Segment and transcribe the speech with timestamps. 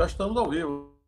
[0.00, 0.99] Já estamos ao vivo.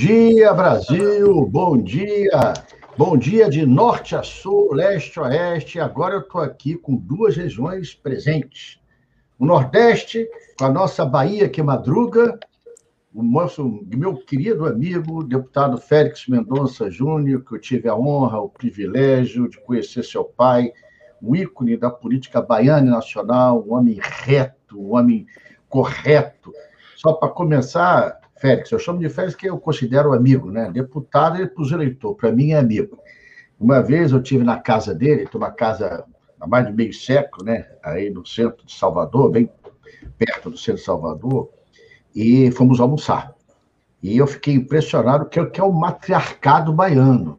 [0.00, 1.46] Dia, Brasil!
[1.46, 2.54] Bom dia!
[2.96, 5.78] Bom dia de norte a sul, leste a oeste.
[5.78, 8.80] Agora eu estou aqui com duas regiões presentes.
[9.38, 10.26] O Nordeste,
[10.58, 12.40] com a nossa Bahia que madruga,
[13.12, 18.48] o nosso, meu querido amigo, deputado Félix Mendonça Júnior, que eu tive a honra, o
[18.48, 20.72] privilégio de conhecer seu pai,
[21.22, 25.26] um ícone da política baiana e nacional, um homem reto, um homem
[25.68, 26.54] correto.
[26.96, 30.70] Só para começar, Félix, eu chamo de Félix que eu considero amigo, né?
[30.72, 32.98] Deputado para os eleitores, para mim é amigo.
[33.58, 36.04] Uma vez eu tive na casa dele, tem uma casa
[36.40, 37.66] há mais de meio século, né?
[37.82, 39.50] Aí no centro de Salvador, bem
[40.16, 41.50] perto do centro de Salvador,
[42.14, 43.34] e fomos almoçar.
[44.02, 47.38] E eu fiquei impressionado que é o matriarcado baiano.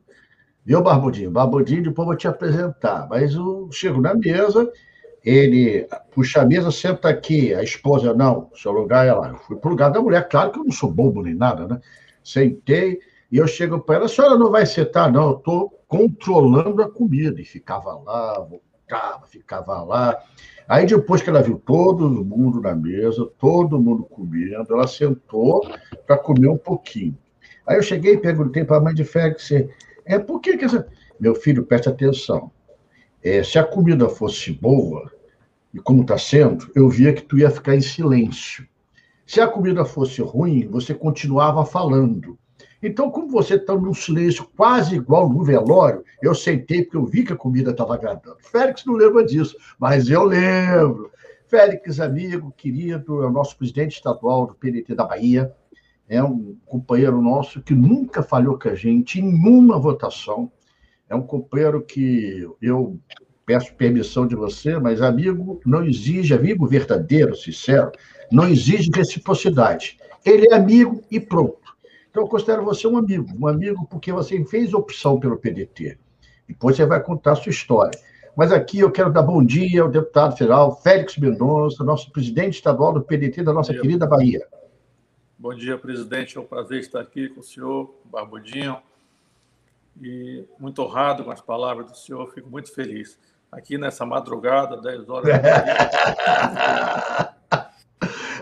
[0.63, 1.31] Viu, Barbudinho?
[1.31, 3.07] Barbudinho, depois vou te apresentar.
[3.09, 4.71] Mas eu chego na mesa,
[5.23, 9.29] ele puxa a mesa, senta aqui, a esposa, não, seu lugar é lá.
[9.29, 11.67] Eu fui para o lugar da mulher, claro que eu não sou bobo nem nada,
[11.67, 11.79] né?
[12.23, 12.99] Sentei
[13.31, 16.91] e eu chego para ela, a senhora não vai sentar, não, eu estou controlando a
[16.91, 17.39] comida.
[17.39, 20.21] E ficava lá, voltava, ficava lá.
[20.67, 25.61] Aí depois que ela viu todo mundo na mesa, todo mundo comendo, ela sentou
[26.05, 27.17] para comer um pouquinho.
[27.65, 29.49] Aí eu cheguei e perguntei para a mãe de Félix,
[30.05, 30.87] é, por que que essa...
[31.19, 32.51] Meu filho, preste atenção,
[33.23, 35.11] é, se a comida fosse boa,
[35.73, 38.67] e como está sendo, eu via que tu ia ficar em silêncio.
[39.25, 42.37] Se a comida fosse ruim, você continuava falando.
[42.83, 47.23] Então, como você está num silêncio quase igual no velório, eu sentei porque eu vi
[47.23, 48.37] que a comida estava agradando.
[48.39, 51.11] Félix não lembra disso, mas eu lembro.
[51.47, 55.53] Félix, amigo, querido, é o nosso presidente estadual do PDT da Bahia,
[56.09, 60.51] é um companheiro nosso que nunca falhou com a gente em nenhuma votação.
[61.11, 62.97] É um companheiro que eu
[63.45, 67.91] peço permissão de você, mas amigo não exige, amigo verdadeiro, sincero,
[68.31, 69.97] não exige reciprocidade.
[70.25, 71.75] Ele é amigo e pronto.
[72.09, 75.97] Então, eu considero você um amigo, um amigo porque você fez opção pelo PDT.
[76.47, 77.99] Depois você vai contar a sua história.
[78.33, 82.93] Mas aqui eu quero dar bom dia ao deputado federal Félix Mendonça, nosso presidente estadual
[82.93, 84.47] do PDT da nossa querida Bahia.
[85.37, 86.37] Bom dia, presidente.
[86.37, 88.77] É um prazer estar aqui com o senhor, Barbudinho,
[89.99, 93.17] e muito honrado com as palavras do senhor, fico muito feliz.
[93.51, 95.31] Aqui nessa madrugada, 10 horas.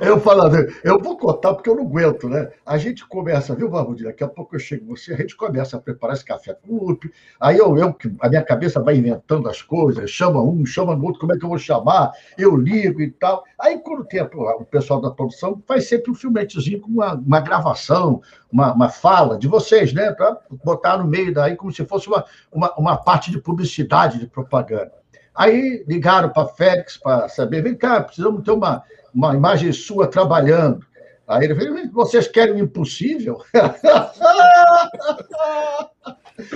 [0.01, 2.49] Eu falando, eu vou contar porque eu não aguento, né?
[2.65, 4.07] A gente começa, viu, Barbudinho?
[4.07, 6.97] Daqui a pouco eu chego você, a gente começa a preparar esse café com
[7.39, 11.19] aí eu, eu, a minha cabeça vai inventando as coisas, chama um, chama no outro,
[11.19, 12.11] como é que eu vou chamar?
[12.37, 13.43] Eu ligo e tal.
[13.59, 18.21] Aí, quando tem o pessoal da produção, faz sempre um filmetezinho com uma, uma gravação,
[18.51, 20.11] uma, uma fala de vocês, né?
[20.11, 24.27] Para botar no meio daí como se fosse uma, uma, uma parte de publicidade, de
[24.27, 24.98] propaganda.
[25.39, 28.83] Aí ligaram para Félix para saber, vem cá, precisamos ter uma
[29.13, 30.85] uma imagem sua trabalhando.
[31.27, 33.43] Aí ele falou: vocês querem o impossível?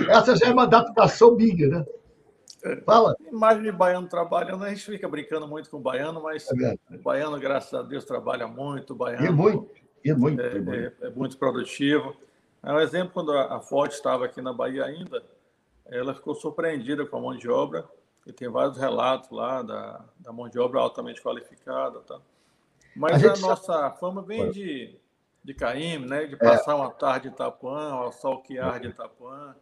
[0.08, 1.84] Essa já é uma adaptação minha, né?
[2.86, 3.14] Fala.
[3.30, 7.02] Imagem de baiano trabalhando, a gente fica brincando muito com o baiano, mas é o
[7.02, 8.94] baiano, graças a Deus, trabalha muito.
[8.94, 9.70] O baiano é muito,
[10.04, 10.72] é muito, é, muito.
[10.72, 12.16] É, é muito produtivo.
[12.62, 15.22] É um exemplo, quando a Ford estava aqui na Bahia ainda,
[15.84, 17.86] ela ficou surpreendida com a mão de obra,
[18.26, 22.00] e tem vários relatos lá da, da mão de obra altamente qualificada.
[22.00, 22.18] Tá?
[22.96, 23.98] Mas a, a nossa sabe...
[23.98, 24.94] fama vem de,
[25.42, 26.26] de Caíme, né?
[26.26, 26.38] de é.
[26.38, 26.74] passar é.
[26.74, 29.54] uma tarde em Itapuã, ao sol que arde em Itapuã,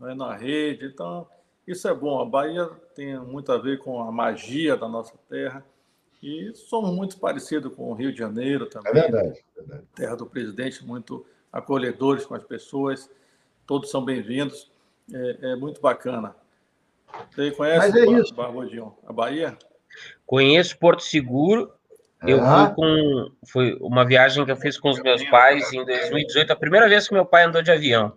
[0.00, 0.14] né?
[0.14, 0.86] na rede.
[0.86, 1.26] Então,
[1.66, 2.20] isso é bom.
[2.20, 5.64] A Bahia tem muito a ver com a magia da nossa terra.
[6.22, 8.90] E somos muito parecidos com o Rio de Janeiro também.
[8.90, 9.44] É verdade.
[9.56, 9.84] É verdade.
[9.94, 13.10] Terra do presidente, muito acolhedores com as pessoas.
[13.66, 14.70] Todos são bem-vindos.
[15.12, 16.34] É, é, muito bacana.
[17.30, 18.34] Você conhece Mas é isso.
[19.06, 19.56] A Bahia?
[20.26, 21.72] Conheço Porto Seguro
[22.22, 23.30] eu fui com.
[23.52, 27.06] Foi uma viagem que eu fiz com os meus pais em 2018, a primeira vez
[27.06, 28.12] que meu pai andou de avião.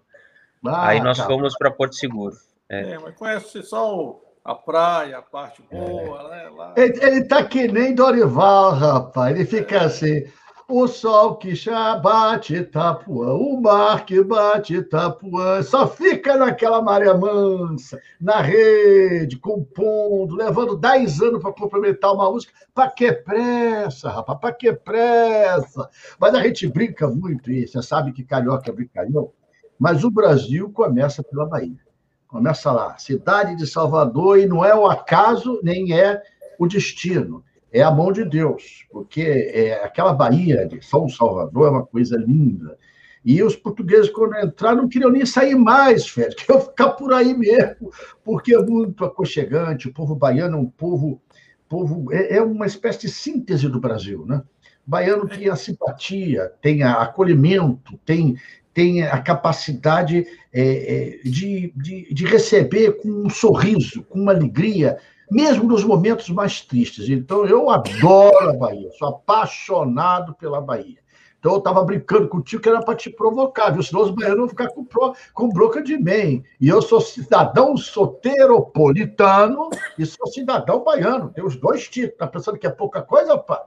[0.66, 1.26] Ah, Aí nós tá.
[1.26, 2.36] fomos para Porto Seguro.
[2.70, 2.92] É.
[2.92, 3.00] é.
[3.00, 6.30] mas conhece só a praia, a parte boa, é.
[6.30, 6.50] né?
[6.50, 6.74] Lá...
[6.78, 9.36] Ele, ele tá que nem Dorival, rapaz.
[9.36, 9.86] Ele fica é.
[9.86, 10.26] assim.
[10.72, 17.12] O sol que já bate Itapuã, o mar que bate Itapuã, só fica naquela maré
[17.12, 22.54] mansa, na rede, compondo, levando dez anos para complementar uma música.
[22.72, 24.40] Para que pressa, rapaz?
[24.40, 25.90] Para que pressa?
[26.20, 29.32] Mas a gente brinca muito, e você sabe que carioca é brincalhão,
[29.80, 31.80] mas o Brasil começa pela Bahia.
[32.28, 36.22] Começa lá, cidade de Salvador, e não é o acaso, nem é
[36.60, 41.72] o destino é a mão de Deus, porque é, aquela Bahia de São Salvador é
[41.72, 42.78] uma coisa linda.
[43.24, 47.38] E os portugueses, quando entraram, não queriam nem sair mais, Fred, queriam ficar por aí
[47.38, 47.92] mesmo,
[48.24, 49.88] porque é muito aconchegante.
[49.88, 51.22] O povo baiano é um povo.
[51.68, 54.26] povo é, é uma espécie de síntese do Brasil.
[54.26, 54.42] Né?
[54.86, 58.36] Baiano tem a simpatia, tem a acolhimento, tem,
[58.74, 64.98] tem a capacidade é, é, de, de, de receber com um sorriso, com uma alegria
[65.30, 67.10] mesmo nos momentos mais tristes.
[67.10, 70.98] Então, eu adoro a Bahia, sou apaixonado pela Bahia.
[71.40, 73.82] Então, eu estava brincando contigo que era para te provocar, viu?
[73.82, 76.44] Senão os baianos vão ficar com, pro, com de mim.
[76.60, 81.32] E eu sou cidadão soteropolitano e sou cidadão baiano.
[81.32, 82.14] Tem os dois títulos.
[82.14, 83.66] Está pensando que é pouca coisa, pá?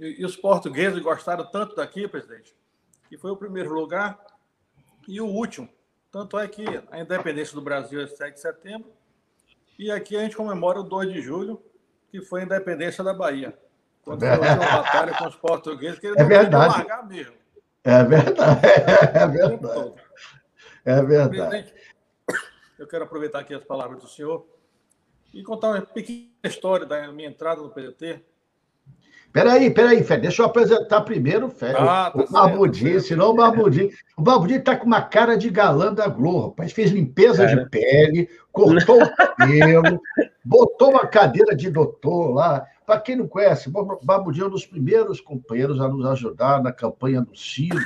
[0.00, 2.52] E, e os portugueses gostaram tanto daqui, presidente,
[3.08, 4.18] que foi o primeiro lugar
[5.06, 5.68] e o último.
[6.10, 8.90] Tanto é que a independência do Brasil é 7 de setembro
[9.78, 11.62] e aqui a gente comemora o 2 de julho,
[12.10, 13.56] que foi a independência da Bahia.
[14.02, 16.74] Quando foi uma batalha com os portugueses, que eles é não verdade.
[16.78, 17.34] largar mesmo.
[17.82, 18.60] É verdade.
[19.14, 19.94] É verdade.
[20.84, 21.74] É verdade.
[22.78, 24.46] eu quero aproveitar aqui as palavras do senhor
[25.32, 28.22] e contar uma pequena história da minha entrada no PDT.
[29.34, 31.74] Peraí, peraí, Fé, deixa eu apresentar primeiro o Fé.
[31.76, 33.90] Ah, tá o Barbudinho, senão o Barbudinho.
[34.16, 36.72] O Barbudinho tá com uma cara de galã da Globo, rapaz.
[36.72, 37.64] Fez limpeza cara.
[37.64, 40.00] de pele, cortou o cabelo,
[40.44, 42.64] botou uma cadeira de doutor lá.
[42.86, 46.70] Para quem não conhece, o Barbudinho é um dos primeiros companheiros a nos ajudar na
[46.70, 47.84] campanha do Ciro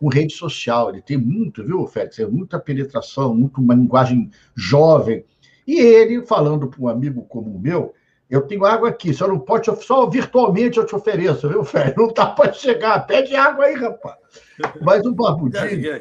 [0.00, 0.90] com rede social.
[0.90, 2.18] Ele tem muito, viu, Félix?
[2.28, 5.24] Muita penetração, muito uma linguagem jovem.
[5.64, 7.94] E ele, falando para um amigo como o meu,
[8.30, 11.96] eu tenho água aqui, só não pode, só virtualmente eu te ofereço, viu, Félix?
[11.96, 13.06] Não dá para chegar.
[13.06, 14.16] Pede água aí, rapaz.
[14.82, 15.92] Mas o Barbudinho.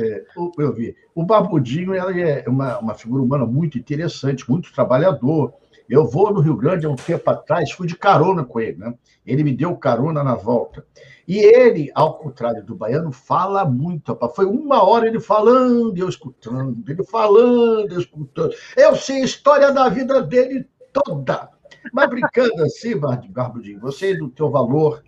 [0.00, 0.24] É,
[0.58, 0.96] eu vi.
[1.14, 5.52] O Barbudinho ele é uma, uma figura humana muito interessante, muito trabalhador.
[5.88, 8.94] Eu vou no Rio Grande há um tempo atrás, fui de carona com ele, né?
[9.26, 10.84] Ele me deu carona na volta.
[11.26, 14.12] E ele, ao contrário do baiano, fala muito.
[14.12, 14.34] Rapaz.
[14.34, 18.54] Foi uma hora ele falando, eu escutando, ele falando, eu escutando.
[18.76, 21.57] Eu sei a história da vida dele toda.
[21.92, 25.02] Mas brincando assim, Barbudinho, você sei do teu valor,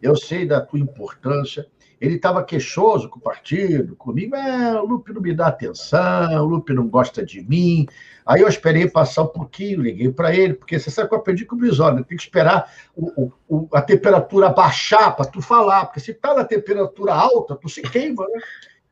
[0.00, 1.66] eu sei da tua importância.
[1.98, 4.36] Ele estava queixoso com o partido, comigo.
[4.36, 7.86] É, o Lupe não me dá atenção, o Lupe não gosta de mim.
[8.24, 11.46] Aí eu esperei passar um pouquinho, liguei para ele, porque você sabe que eu aprendi
[11.46, 12.04] com o Brizola, né?
[12.06, 16.44] tem que esperar o, o, a temperatura baixar para tu falar, porque se está na
[16.44, 18.40] temperatura alta, tu se queima, né?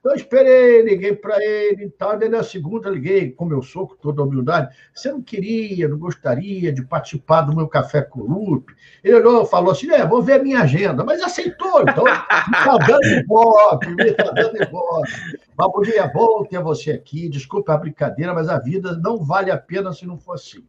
[0.05, 2.19] Então, esperei, liguei para ele e tal.
[2.19, 4.77] Daí, na segunda, liguei, como eu sou, com toda a humildade.
[4.95, 8.75] Você não queria, não gostaria de participar do meu café com o Lupe?
[9.03, 11.03] Ele olhou falou assim: é, vou ver a minha agenda.
[11.03, 12.11] Mas aceitou, então, me
[12.59, 15.11] está dando ibope, me está dando ibope.
[15.57, 17.27] Babudi, é bom ter você aqui.
[17.31, 20.67] Desculpa a brincadeira, mas a vida não vale a pena se não for assim.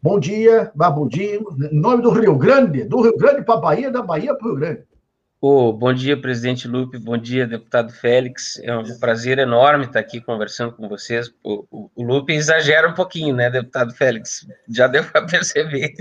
[0.00, 1.48] Bom dia, Babudinho.
[1.68, 4.50] Em nome do Rio Grande, do Rio Grande para a Bahia, da Bahia para o
[4.50, 4.91] Rio Grande.
[5.44, 8.60] Oh, bom dia, presidente Lupe, bom dia, deputado Félix.
[8.62, 11.34] É um prazer enorme estar aqui conversando com vocês.
[11.42, 14.46] O, o, o Lupe exagera um pouquinho, né, deputado Félix?
[14.68, 15.94] Já deu para perceber.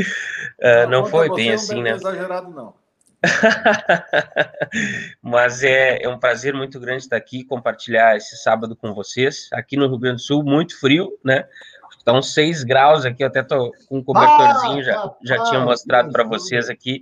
[0.60, 1.90] Uh, não, não foi bem não assim, né?
[1.90, 2.76] exagerado, não.
[5.24, 9.50] Mas é, é um prazer muito grande estar aqui, compartilhar esse sábado com vocês.
[9.54, 11.46] Aqui no Rio Grande do Sul, muito frio, né?
[11.98, 16.12] Estão tá seis graus aqui, eu até estou com um cobertorzinho, já, já tinha mostrado
[16.12, 17.02] para vocês aqui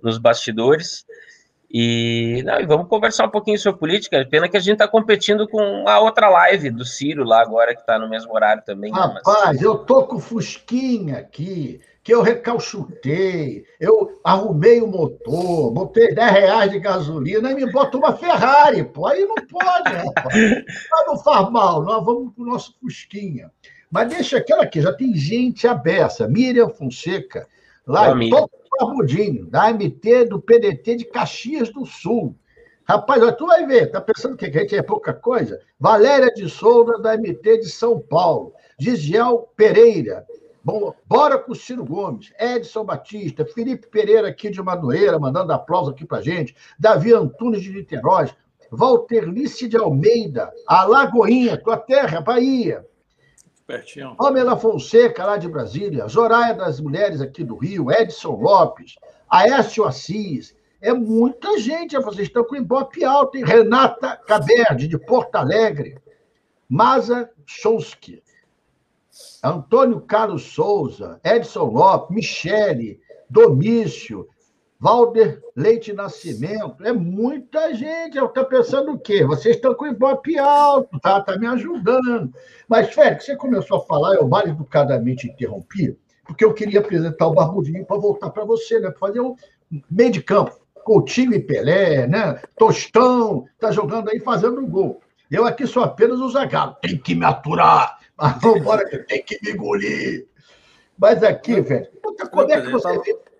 [0.00, 1.04] nos bastidores.
[1.74, 4.26] E, não, e vamos conversar um pouquinho sobre política.
[4.30, 7.80] Pena que a gente está competindo com a outra live do Ciro lá agora, que
[7.80, 8.92] está no mesmo horário também.
[8.92, 9.62] Né, Rapaz, mas...
[9.62, 16.70] eu tô com Fusquinha aqui, que eu recalchutei, eu arrumei o motor, botei 10 reais
[16.70, 19.06] de gasolina e me botou uma Ferrari, pô.
[19.06, 20.34] Aí não pode, rapaz.
[20.90, 23.50] Mas não faz mal, nós vamos pro nosso Fusquinha.
[23.90, 26.28] Mas deixa aquela aqui, já tem gente aberta.
[26.28, 27.48] Miriam Fonseca,
[27.86, 28.30] lá em
[28.78, 32.34] Barbudinho, da MT do PDT de Caxias do Sul.
[32.84, 35.60] Rapaz, tu vai ver, tá pensando que a gente é pouca coisa?
[35.78, 38.52] Valéria de Souza, da MT de São Paulo.
[38.78, 40.26] Gisel Pereira.
[40.64, 45.90] Bom, bora com o Ciro Gomes, Edson Batista, Felipe Pereira aqui de Madureira, mandando aplauso
[45.90, 48.30] aqui pra gente, Davi Antunes de Niterói,
[48.70, 52.86] Valterlice de Almeida, Alagoinha, tua terra, Bahia,
[53.66, 54.16] Pertinho.
[54.16, 58.96] Pamela Fonseca, lá de Brasília, Zoraia das Mulheres aqui do Rio, Edson Lopes,
[59.28, 61.96] Aécio Assis, É muita gente.
[61.98, 63.32] Vocês estão com Ibope alto.
[63.32, 65.96] Tem Renata Caberde, de Porto Alegre.
[66.68, 68.22] Maza Chonsky.
[69.44, 74.28] Antônio Carlos Souza, Edson Lopes, Michele, Domício,
[74.82, 78.18] Valder Leite Nascimento, é muita gente.
[78.18, 79.24] Eu estou pensando o quê?
[79.24, 81.20] Vocês estão com o Ibope alto, tá?
[81.20, 82.34] Tá me ajudando.
[82.66, 85.96] Mas, Félix, você começou a falar, eu mal educadamente interrompi,
[86.26, 88.90] porque eu queria apresentar o Barbudinho para voltar para você, né?
[88.90, 89.36] Para fazer um
[89.88, 90.60] meio de campo.
[90.82, 92.42] Coutinho e Pelé, né?
[92.58, 95.00] Tostão, tá jogando aí fazendo um gol.
[95.30, 96.76] Eu aqui sou apenas o Zagallo.
[96.82, 98.00] Tem que me aturar.
[98.18, 100.26] Mas vambora tem que me engolir.
[100.98, 101.86] Mas aqui, velho,
[102.32, 103.31] como é que você vê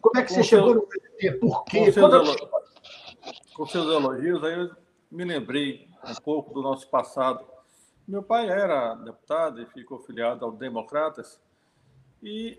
[0.00, 1.32] como é que você chegou no PT?
[1.32, 1.86] Por quê?
[1.86, 2.36] Com seus,
[3.54, 4.70] com seus elogios, aí eu
[5.10, 7.44] me lembrei um pouco do nosso passado.
[8.06, 11.40] Meu pai era deputado e ficou filiado ao Democratas
[12.22, 12.58] e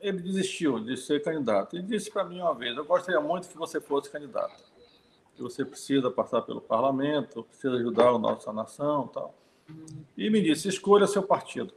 [0.00, 1.76] ele desistiu de ser candidato.
[1.76, 4.64] E disse para mim uma vez: Eu gostaria muito que você fosse candidato.
[5.36, 9.34] Que você precisa passar pelo parlamento, precisa ajudar a nossa nação tal.
[10.16, 11.74] E me disse: Escolha seu partido.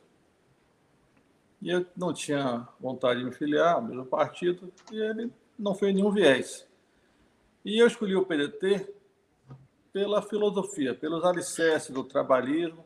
[1.64, 5.96] E eu não tinha vontade de me filiar ao mesmo partido, e ele não fez
[5.96, 6.68] nenhum viés.
[7.64, 8.94] E eu escolhi o PDT
[9.94, 12.84] pela filosofia, pelos alicerces do trabalhismo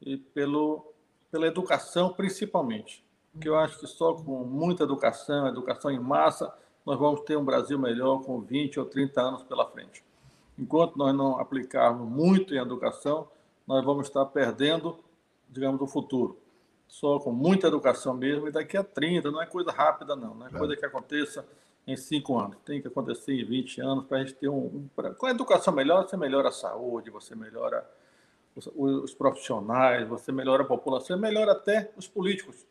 [0.00, 0.92] e pelo,
[1.28, 3.04] pela educação, principalmente.
[3.32, 6.54] Porque eu acho que só com muita educação, educação em massa,
[6.86, 10.04] nós vamos ter um Brasil melhor com 20 ou 30 anos pela frente.
[10.56, 13.26] Enquanto nós não aplicarmos muito em educação,
[13.66, 15.00] nós vamos estar perdendo,
[15.48, 16.38] digamos, o futuro
[16.90, 20.46] só com muita educação mesmo, e daqui a 30, não é coisa rápida, não, não
[20.46, 20.58] é, é.
[20.58, 21.46] coisa que aconteça
[21.86, 24.88] em 5 anos, tem que acontecer em 20 anos para a gente ter um, um.
[25.16, 27.88] Com a educação melhor, você melhora a saúde, você melhora
[28.56, 32.66] os, os profissionais, você melhora a população, melhora até os políticos,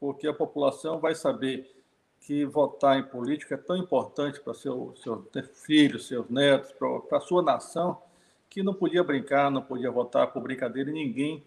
[0.00, 1.72] porque a população vai saber
[2.20, 5.28] que votar em político é tão importante para seu, seu
[5.64, 8.02] filhos, seus netos, para a sua nação,
[8.50, 11.44] que não podia brincar, não podia votar por brincadeira e ninguém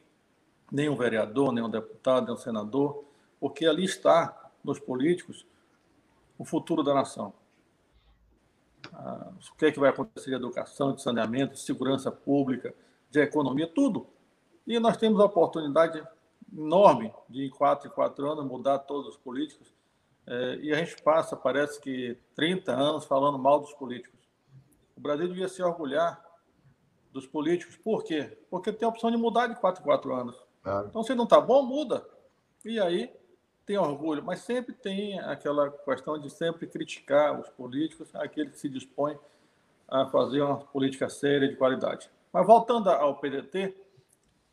[0.72, 3.04] nem um vereador, nem um deputado, nem um senador,
[3.40, 5.46] porque ali está, nos políticos,
[6.38, 7.34] o futuro da nação.
[8.94, 12.74] Ah, o que é que vai acontecer de educação, de saneamento, de segurança pública,
[13.10, 14.08] de economia, tudo.
[14.66, 16.04] E nós temos a oportunidade
[16.56, 19.74] enorme de, em quatro em quatro anos, mudar todos os políticos.
[20.26, 24.20] É, e a gente passa, parece que, 30 anos falando mal dos políticos.
[24.96, 26.22] O Brasil devia se orgulhar
[27.12, 27.78] dos políticos.
[27.78, 28.38] Por quê?
[28.50, 30.47] Porque tem a opção de mudar de quatro em quatro anos.
[30.68, 30.88] Claro.
[30.90, 32.06] Então, se não está bom, muda.
[32.66, 33.10] E aí
[33.66, 38.68] tem orgulho, mas sempre tem aquela questão de sempre criticar os políticos, aquele que se
[38.68, 39.18] dispõe
[39.88, 42.10] a fazer uma política séria de qualidade.
[42.34, 43.76] Mas voltando ao PDT,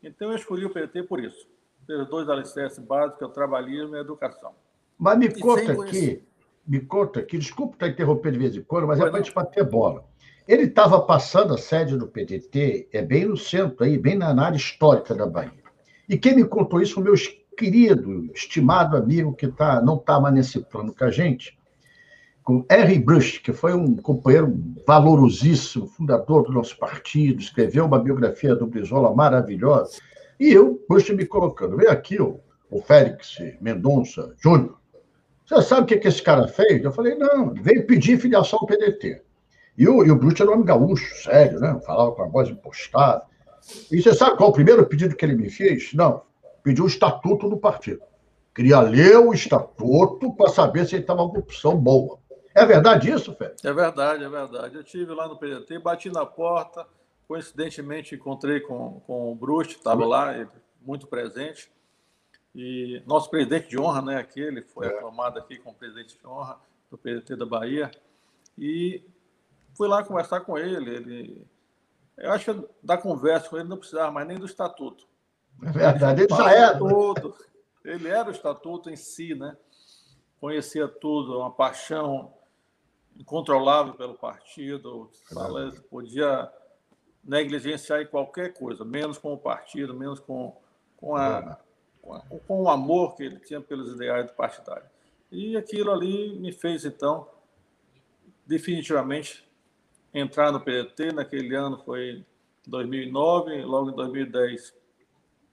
[0.01, 1.47] então eu escolhi o PDT por isso.
[1.85, 4.53] Pelos dois alicerces básicos, é o trabalhismo e a educação.
[4.97, 6.23] Mas me e conta aqui,
[6.65, 9.33] me conta aqui, desculpa estar interrompendo de vez em quando, mas é para a gente
[9.33, 10.05] bater bola.
[10.47, 14.55] Ele estava passando a sede do PDT, é bem no centro aí, bem na área
[14.55, 15.64] histórica da Bahia.
[16.07, 17.15] E quem me contou isso foi meu
[17.57, 21.57] querido, estimado amigo que tá, não está mais nesse plano com a gente,
[22.43, 28.55] com Henry Brush, que foi um companheiro valorosíssimo, fundador do nosso partido, escreveu uma biografia
[28.55, 29.99] do Brizola maravilhosa.
[30.39, 34.77] E eu, Brush, me colocando, vem aqui o, o Félix Mendonça Júnior.
[35.45, 36.83] Você sabe o que, que esse cara fez?
[36.83, 39.21] Eu falei, não, veio pedir filiação ao PDT.
[39.77, 41.79] E o, e o Bruce era um homem gaúcho, sério, né?
[41.85, 43.23] Falava com a voz impostada.
[43.91, 45.93] E você sabe qual o primeiro pedido que ele me fez?
[45.93, 46.21] Não,
[46.63, 48.01] pediu o estatuto do partido.
[48.53, 52.19] Queria ler o estatuto para saber se ele estava com opção boa.
[52.53, 53.65] É verdade isso, Félix?
[53.65, 54.75] É verdade, é verdade.
[54.75, 56.87] Eu tive lá no PDT, bati na porta,
[57.27, 60.47] coincidentemente encontrei com, com o Bruce, estava lá,
[60.81, 61.69] muito presente.
[62.55, 64.89] E nosso presidente de honra, né, aquele, foi é.
[64.89, 66.57] aclamado aqui como presidente de honra
[66.89, 67.91] do PDT da Bahia.
[68.57, 69.03] E
[69.75, 70.95] fui lá conversar com ele.
[70.95, 71.47] Ele
[72.17, 75.07] eu acho que da conversa com ele não precisava mais nem do estatuto.
[75.63, 76.77] É verdade, ele já era.
[76.77, 77.35] Tudo.
[77.83, 79.55] Ele era o estatuto em si, né?
[80.39, 82.33] Conhecia tudo, uma paixão
[83.15, 85.09] incontrolável pelo partido,
[85.89, 86.51] podia
[87.23, 90.55] negligenciar qualquer coisa, menos com o partido, menos com,
[90.97, 91.57] com, a,
[92.01, 94.85] com, a, com o amor que ele tinha pelos ideais do partidário.
[95.31, 97.27] E aquilo ali me fez, então,
[98.45, 99.44] definitivamente
[100.15, 102.25] entrar no PDT, naquele ano foi
[102.65, 104.73] 2009, logo em 2010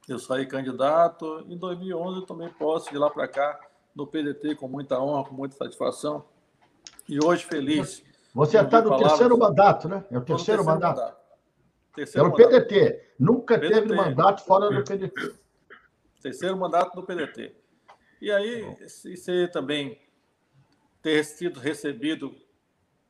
[0.08, 3.60] eu saí candidato, em 2011 eu tomei posse de lá para cá
[3.94, 6.24] no PDT com muita honra, com muita satisfação,
[7.08, 8.02] e hoje feliz.
[8.34, 10.04] Você está no palavras, terceiro mandato, né?
[10.10, 11.00] É o terceiro, terceiro mandato.
[11.00, 11.22] mandato.
[11.94, 13.14] Terceiro é o PDT.
[13.18, 13.74] Nunca PDT.
[13.74, 15.34] teve mandato fora do PDT.
[16.22, 17.54] Terceiro mandato do PDT.
[18.20, 20.00] E aí, se você também
[21.02, 22.34] ter sido recebido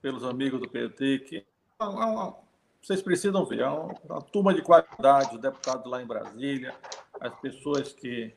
[0.02, 1.46] pelos amigos do PT, que
[1.80, 2.36] é uma,
[2.82, 6.74] vocês precisam ver, é uma, uma turma de qualidade, os deputados lá em Brasília,
[7.20, 8.34] as pessoas que,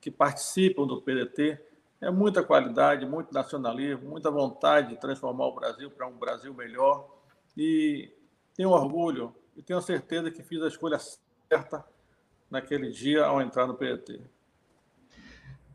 [0.00, 1.60] que participam do PDT,
[2.00, 7.08] é muita qualidade, muito nacionalismo, muita vontade de transformar o Brasil para um Brasil melhor.
[7.56, 8.12] E
[8.54, 11.84] tenho orgulho e tenho certeza que fiz a escolha certa
[12.50, 14.20] naquele dia ao entrar no PDT.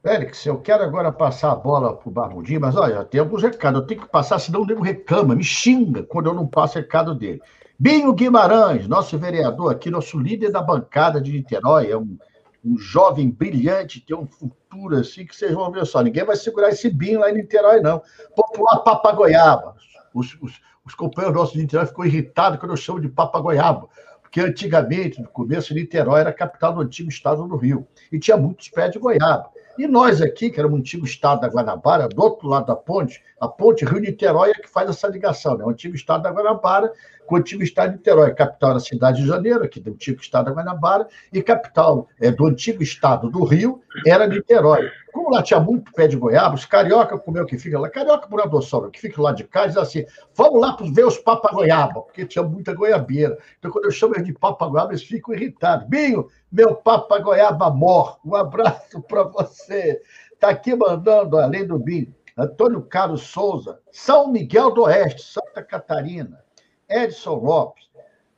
[0.01, 3.81] Félix, eu quero agora passar a bola para o Barbudinho, mas olha, tem alguns recados,
[3.81, 7.41] eu tenho que passar, senão o reclama, me xinga quando eu não passo recado dele.
[7.77, 12.17] Binho Guimarães, nosso vereador aqui, nosso líder da bancada de Niterói, é um,
[12.63, 16.01] um jovem brilhante, tem um futuro assim que vocês vão ver só.
[16.01, 18.01] Ninguém vai segurar esse Binho lá em Niterói, não.
[18.35, 19.75] Popular Papagoiaba.
[20.13, 23.89] Os, os, os companheiros nossos de Niterói ficam irritados quando eu chamo de Papagoiaba
[24.21, 28.37] porque antigamente, no começo, Niterói era a capital do antigo estado do Rio, e tinha
[28.37, 29.49] muitos pés de goiaba.
[29.79, 33.23] E nós aqui, que era o antigo estado da Guanabara, do outro lado da ponte,
[33.39, 35.63] a ponte Rio-Niterói é que faz essa ligação, né?
[35.63, 36.91] O antigo estado da Guanabara
[37.29, 38.33] com o antigo estado de Niterói.
[38.33, 42.47] Capital da cidade de Janeiro, aqui do antigo estado da Guanabara, e capital é, do
[42.47, 44.89] antigo estado do Rio era Niterói.
[45.13, 48.41] Como lá tinha muito pé de goiaba, os carioca comeu que fica lá, carioca por
[48.41, 52.43] adoção, que fica lá de cá, diz assim: vamos lá ver os papagoiaba, porque tinha
[52.43, 53.37] muita goiabeira.
[53.59, 55.87] Então, quando eu chamo eles de papagoiaba, eles ficam irritados.
[55.87, 60.01] Binho, meu papagoiaba mor, um abraço para você.
[60.33, 66.43] Está aqui mandando, além do Binho, Antônio Carlos Souza, São Miguel do Oeste, Santa Catarina,
[66.89, 67.89] Edson Lopes.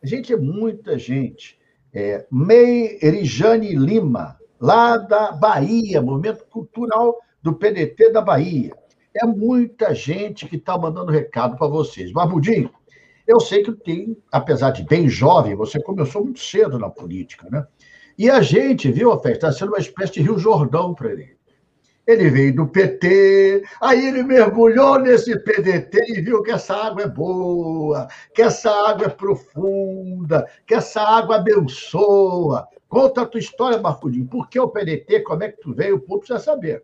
[0.03, 1.59] Gente, é muita gente.
[1.93, 8.71] É, Mei Erijane Lima, lá da Bahia, Movimento Cultural do PDT da Bahia.
[9.13, 12.11] É muita gente que está mandando recado para vocês.
[12.11, 12.71] Barbudinho,
[13.27, 17.67] eu sei que tem, apesar de bem jovem, você começou muito cedo na política, né?
[18.17, 21.37] E a gente, viu, Fé, está sendo uma espécie de Rio Jordão para ele.
[22.07, 27.07] Ele veio do PT, aí ele mergulhou nesse PDT e viu que essa água é
[27.07, 32.67] boa, que essa água é profunda, que essa água abençoa.
[32.89, 34.27] Conta a tua história, Marcudinho.
[34.27, 35.21] Por que o PDT?
[35.21, 35.95] Como é que tu veio?
[35.95, 36.83] O povo precisa saber.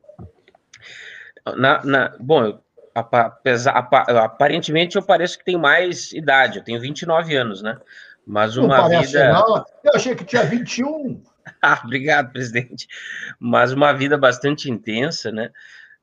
[1.58, 2.60] Na, na, bom,
[2.94, 6.60] aparentemente eu pareço que tenho mais idade.
[6.60, 7.78] Eu tenho 29 anos, né?
[8.26, 9.34] Mas uma não parece, vida.
[9.34, 9.66] Não.
[9.84, 11.22] Eu achei que tinha 21.
[11.62, 12.88] ah, obrigado, presidente.
[13.40, 15.52] Mas uma vida bastante intensa, né?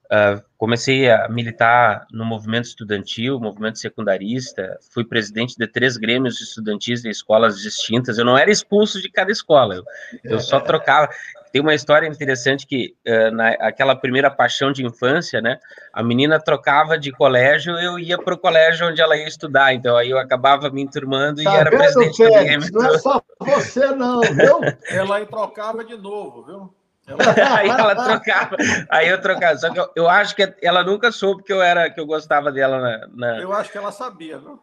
[0.05, 7.01] Uh, comecei a militar no movimento estudantil, movimento secundarista, fui presidente de três grêmios estudantis
[7.03, 8.19] de escolas distintas.
[8.19, 9.85] Eu não era expulso de cada escola, eu,
[10.23, 11.09] eu só trocava.
[11.51, 15.59] Tem uma história interessante que uh, na, aquela primeira paixão de infância, né?
[15.93, 19.73] A menina trocava de colégio, eu ia para o colégio onde ela ia estudar.
[19.73, 22.69] Então aí eu acabava me enturmando tá e era presidente do Grêmio.
[22.73, 24.61] Não é só você não, viu?
[24.91, 26.84] ela trocava de novo, viu?
[27.59, 28.57] aí ela trocava,
[28.89, 29.59] aí eu trocava.
[29.59, 32.51] Só que eu, eu, acho que ela nunca soube que eu era, que eu gostava
[32.51, 33.09] dela na.
[33.09, 33.41] na...
[33.41, 34.61] Eu acho que ela sabia, viu?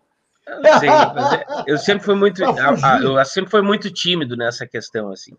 [0.48, 0.90] Eu, sei,
[1.68, 5.38] eu sempre fui muito, eu sempre fui muito tímido nessa questão, assim.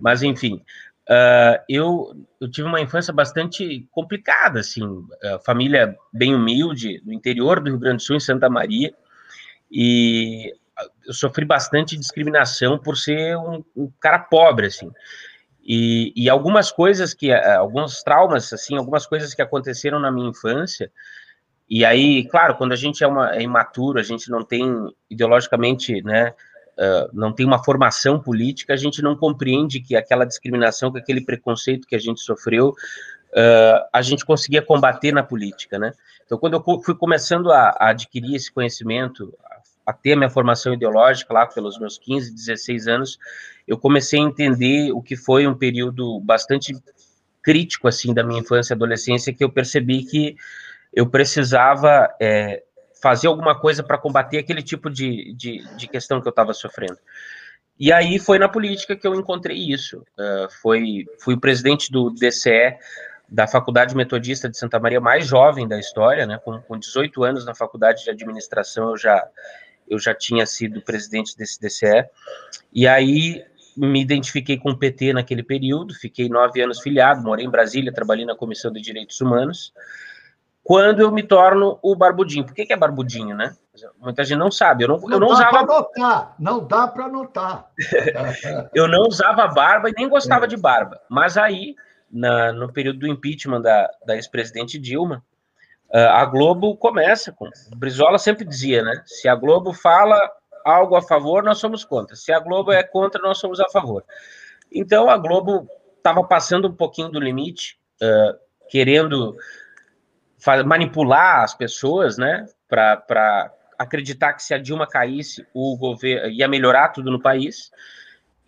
[0.00, 0.62] Mas enfim,
[1.10, 5.08] uh, eu, eu tive uma infância bastante complicada, assim, uh,
[5.44, 8.94] família bem humilde, no interior do Rio Grande do Sul, em Santa Maria,
[9.70, 10.54] e
[11.04, 14.90] eu sofri bastante discriminação por ser um, um cara pobre, assim.
[15.68, 20.28] E, e, algumas coisas que, eh, alguns traumas, assim, algumas coisas que aconteceram na minha
[20.28, 20.92] infância,
[21.68, 24.64] e aí, claro, quando a gente é, uma, é imaturo, a gente não tem
[25.10, 26.32] ideologicamente, né,
[26.78, 31.20] uh, não tem uma formação política, a gente não compreende que aquela discriminação, que aquele
[31.20, 35.92] preconceito que a gente sofreu, uh, a gente conseguia combater na política, né?
[36.24, 39.36] Então, quando eu fui começando a, a adquirir esse conhecimento,
[39.86, 43.18] a ter a minha formação ideológica lá pelos meus 15, 16 anos,
[43.66, 46.74] eu comecei a entender o que foi um período bastante
[47.42, 50.36] crítico, assim, da minha infância e adolescência, que eu percebi que
[50.92, 52.62] eu precisava é,
[53.00, 56.98] fazer alguma coisa para combater aquele tipo de, de, de questão que eu estava sofrendo.
[57.78, 59.98] E aí foi na política que eu encontrei isso.
[60.18, 62.76] Uh, foi, fui presidente do DCE,
[63.28, 66.38] da Faculdade Metodista de Santa Maria, mais jovem da história, né?
[66.38, 69.22] Com, com 18 anos na Faculdade de Administração, eu já,
[69.88, 72.08] eu já tinha sido presidente desse DCE.
[72.72, 73.44] E aí
[73.76, 78.24] me identifiquei com o PT naquele período, fiquei nove anos filiado, morei em Brasília, trabalhei
[78.24, 79.72] na Comissão de Direitos Humanos,
[80.64, 82.44] quando eu me torno o barbudinho.
[82.44, 83.54] Por que, que é barbudinho, né?
[84.00, 84.82] Muita gente não sabe.
[84.82, 85.58] Eu não, não eu não usava.
[85.58, 86.34] Anotar.
[86.40, 87.70] Não dá para anotar.
[88.74, 90.48] eu não usava barba e nem gostava é.
[90.48, 91.00] de barba.
[91.08, 91.76] Mas aí,
[92.10, 95.22] na, no período do impeachment da, da ex-presidente Dilma,
[95.92, 97.46] a Globo começa com.
[97.46, 99.02] O Brizola sempre dizia, né?
[99.06, 100.18] Se a Globo fala
[100.64, 102.16] algo a favor, nós somos contra.
[102.16, 104.04] Se a Globo é contra, nós somos a favor.
[104.72, 108.36] Então a Globo estava passando um pouquinho do limite, uh,
[108.68, 109.36] querendo
[110.64, 112.46] manipular as pessoas, né?
[112.68, 117.70] para acreditar que se a Dilma caísse, o governo ia melhorar tudo no país.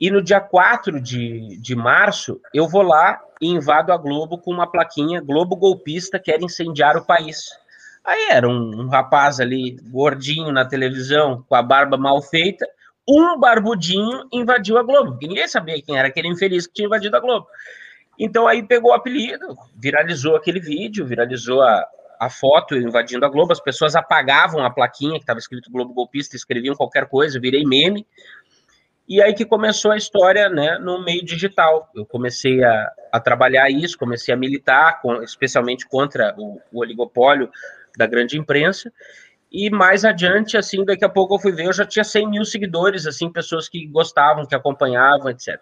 [0.01, 4.53] E no dia 4 de, de março, eu vou lá e invado a Globo com
[4.53, 7.49] uma plaquinha Globo golpista quer incendiar o país.
[8.05, 12.67] Aí era um, um rapaz ali, gordinho na televisão, com a barba mal feita,
[13.09, 17.17] um barbudinho invadiu a Globo, porque ninguém sabia quem era aquele infeliz que tinha invadido
[17.17, 17.47] a Globo.
[18.19, 21.87] Então aí pegou o apelido, viralizou aquele vídeo, viralizou a,
[22.19, 26.37] a foto invadindo a Globo, as pessoas apagavam a plaquinha que estava escrito Globo Golpista,
[26.37, 28.07] escreviam qualquer coisa, virei meme.
[29.09, 31.91] E aí que começou a história né, no meio digital.
[31.95, 37.51] Eu comecei a, a trabalhar isso, comecei a militar, com, especialmente contra o, o, oligopólio
[37.97, 38.93] da grande imprensa.
[39.51, 42.45] E mais adiante, assim, daqui a pouco eu fui ver, eu já tinha 100 mil
[42.45, 45.59] seguidores, assim, pessoas que gostavam, que acompanhavam, etc.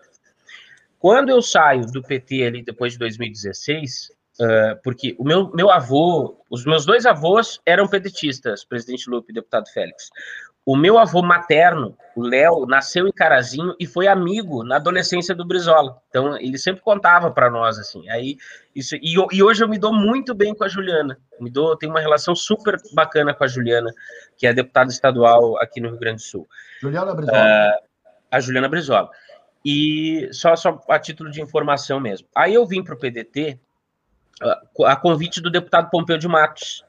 [0.99, 6.39] Quando eu saio do PT ali depois de 2016, Uh, porque o meu, meu avô,
[6.51, 10.11] os meus dois avós eram pedetistas, presidente Lupe e deputado Félix.
[10.63, 15.45] O meu avô materno, o Léo, nasceu em Carazinho e foi amigo na adolescência do
[15.45, 16.01] Brizola.
[16.09, 18.09] Então, ele sempre contava para nós, assim.
[18.09, 18.39] Aí,
[18.75, 21.19] isso, e, e, hoje eu me dou muito bem com a Juliana.
[21.39, 23.93] Me dou, tenho uma relação super bacana com a Juliana,
[24.35, 26.49] que é deputada estadual aqui no Rio Grande do Sul.
[26.81, 27.39] Juliana Brizola.
[27.39, 29.11] Uh, a Juliana Brizola.
[29.63, 32.27] E só, só a título de informação mesmo.
[32.35, 33.61] Aí eu vim para o PDT
[34.87, 36.83] a convite do deputado Pompeu de Matos.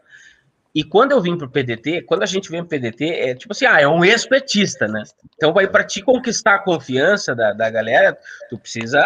[0.78, 3.34] E quando eu vim para o PDT, quando a gente vem para o PDT, é
[3.34, 5.02] tipo assim, ah, é um ex-petista, né?
[5.34, 8.16] Então, para te conquistar a confiança da, da galera,
[8.48, 9.04] tu precisa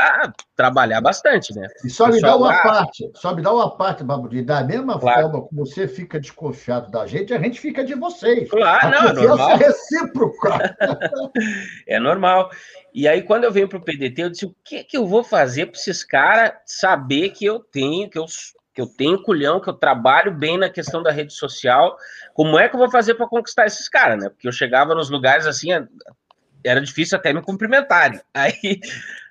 [0.53, 1.69] trabalhar bastante, né?
[1.85, 5.21] E só me dá uma parte, só me dá uma parte, Babudi, da mesma claro.
[5.21, 8.49] forma como você fica desconfiado da gente, a gente fica de vocês.
[8.49, 9.51] Claro, a não, é normal.
[9.51, 10.75] é recíproca.
[11.87, 12.49] é normal.
[12.93, 15.23] E aí, quando eu venho para o PDT, eu disse: o que, que eu vou
[15.23, 18.25] fazer para esses caras saber que eu tenho, que eu,
[18.73, 21.97] que eu tenho culhão, que eu trabalho bem na questão da rede social?
[22.33, 24.29] Como é que eu vou fazer para conquistar esses caras, né?
[24.29, 25.69] Porque eu chegava nos lugares assim,
[26.63, 28.21] era difícil até me cumprimentarem.
[28.33, 28.79] Aí,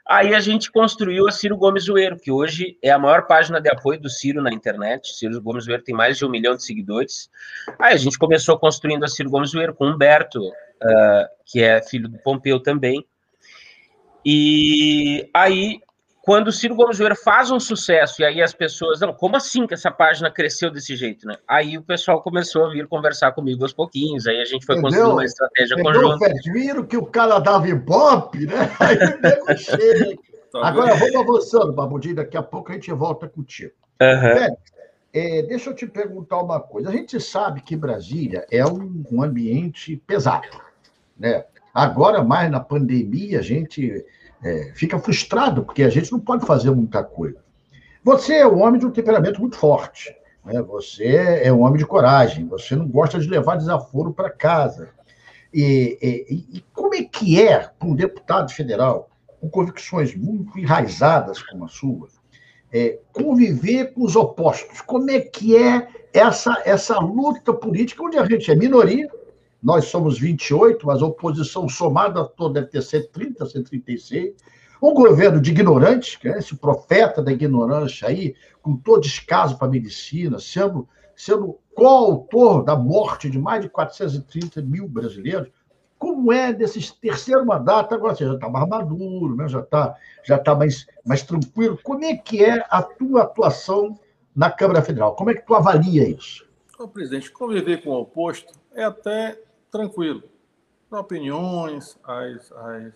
[0.06, 3.68] aí a gente construiu a Ciro Gomes Zoeiro, que hoje é a maior página de
[3.68, 5.14] apoio do Ciro na internet.
[5.14, 7.30] Ciro Gomes Zoeiro tem mais de um milhão de seguidores.
[7.78, 12.08] Aí a gente começou construindo a Ciro Gomes Zoeiro com Humberto, uh, que é filho
[12.08, 13.06] do Pompeu também.
[14.24, 15.80] E aí,
[16.22, 19.66] quando o Ciro Gomes Júnior faz um sucesso, e aí as pessoas, não, como assim
[19.66, 21.36] que essa página cresceu desse jeito, né?
[21.48, 24.90] Aí o pessoal começou a vir conversar comigo aos pouquinhos, aí a gente foi Entendeu?
[24.90, 26.32] construindo uma estratégia Entendeu, conjunta.
[26.52, 28.70] Viram que o cara dava ibope, né?
[28.80, 28.96] Aí
[29.54, 30.18] o chega.
[30.52, 33.72] Tá Agora vamos avançando, Babudinho, daqui a pouco a gente volta contigo.
[34.02, 34.56] Uhum.
[35.12, 36.88] é, deixa eu te perguntar uma coisa.
[36.88, 40.48] A gente sabe que Brasília é um, um ambiente pesado,
[41.18, 41.44] né?
[41.72, 44.04] Agora, mais na pandemia, a gente
[44.42, 47.38] é, fica frustrado, porque a gente não pode fazer muita coisa.
[48.02, 50.14] Você é um homem de um temperamento muito forte.
[50.44, 50.60] Né?
[50.62, 52.46] Você é um homem de coragem.
[52.48, 54.88] Você não gosta de levar desaforo para casa.
[55.52, 61.42] E, e, e, como é que é para um deputado federal, com convicções muito enraizadas
[61.42, 62.08] como a sua,
[62.72, 64.80] é, conviver com os opostos?
[64.80, 69.08] Como é que é essa, essa luta política, onde a gente é minoria,
[69.62, 74.34] nós somos 28, mas a oposição somada toda deve ter 130, 136.
[74.82, 79.68] Um governo de ignorantes, que é esse profeta da ignorância aí, com todo descaso para
[79.68, 85.50] a medicina, sendo, sendo coautor da morte de mais de 430 mil brasileiros.
[85.98, 87.94] Como é desse terceiro mandato?
[87.94, 89.46] Agora você já está mais maduro, né?
[89.46, 91.78] já está já tá mais, mais tranquilo.
[91.82, 93.98] Como é que é a tua atuação
[94.34, 95.14] na Câmara Federal?
[95.14, 96.48] Como é que tu avalia isso?
[96.78, 99.38] Ô, presidente, conviver com o oposto é até
[99.70, 100.22] tranquilo.
[100.90, 102.94] Opiniões, as, as,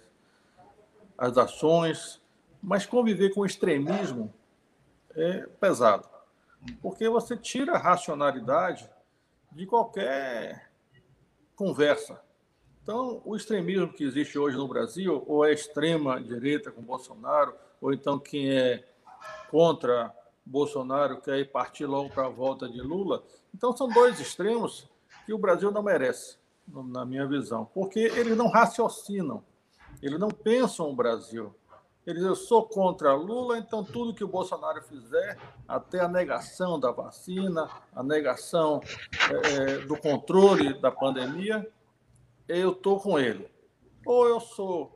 [1.17, 2.21] as ações,
[2.63, 4.33] mas conviver com extremismo
[5.15, 6.09] é pesado.
[6.83, 8.91] Porque você tira a racionalidade
[9.53, 10.71] de qualquer
[11.55, 12.21] conversa.
[12.83, 17.93] Então, o extremismo que existe hoje no Brasil, ou é extrema direita com Bolsonaro, ou
[17.93, 18.85] então quem é
[19.51, 23.23] contra Bolsonaro quer ir partir logo para a volta de Lula.
[23.55, 24.89] Então, são dois extremos
[25.25, 29.44] que o Brasil não merece na minha visão, porque eles não raciocinam,
[30.03, 31.55] eles não pensam o Brasil.
[32.07, 36.90] Eles, eu sou contra Lula, então tudo que o Bolsonaro fizer, até a negação da
[36.90, 38.81] vacina, a negação
[39.31, 41.66] é, do controle da pandemia,
[42.46, 43.48] eu estou com ele.
[44.05, 44.92] Ou eu sou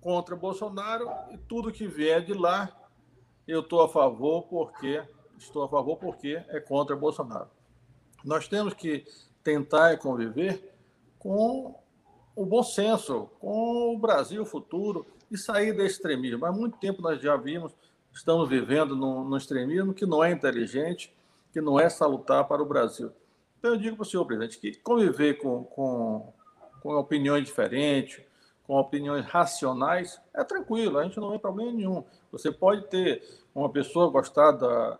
[0.00, 2.74] contra Bolsonaro e tudo que vier de lá,
[3.46, 5.02] eu estou a favor porque
[5.36, 7.50] estou a favor porque é contra Bolsonaro.
[8.24, 9.04] Nós temos que
[9.42, 10.71] tentar conviver
[11.22, 11.78] com
[12.34, 16.44] o bom senso, com o Brasil futuro e sair do extremismo.
[16.44, 17.72] Há muito tempo nós já vimos,
[18.12, 21.14] estamos vivendo no, no extremismo que não é inteligente,
[21.52, 23.12] que não é salutar para o Brasil.
[23.56, 26.32] Então, eu digo para o senhor, presidente, que conviver com, com,
[26.82, 28.20] com opiniões diferentes,
[28.66, 32.02] com opiniões racionais, é tranquilo, a gente não tem problema nenhum.
[32.32, 33.22] Você pode ter
[33.54, 34.98] uma pessoa gostada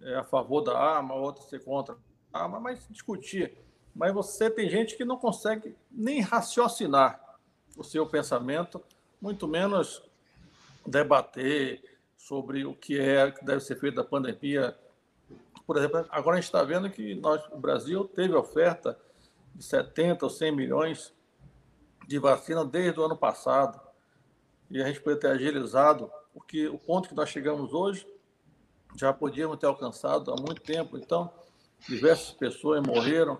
[0.00, 1.94] é, a favor da arma, outra ser contra
[2.32, 3.58] a arma, mas discutir.
[3.94, 7.20] Mas você tem gente que não consegue nem raciocinar
[7.76, 8.82] o seu pensamento,
[9.20, 10.02] muito menos
[10.86, 11.82] debater
[12.16, 14.76] sobre o que é que deve ser feito da pandemia.
[15.66, 18.98] Por exemplo, agora a gente está vendo que nós, o Brasil teve oferta
[19.54, 21.14] de 70 ou 100 milhões
[22.06, 23.80] de vacina desde o ano passado.
[24.70, 28.06] E a gente poderia ter agilizado, porque o ponto que nós chegamos hoje
[28.96, 30.98] já podíamos ter alcançado há muito tempo.
[30.98, 31.32] Então,
[31.88, 33.38] diversas pessoas morreram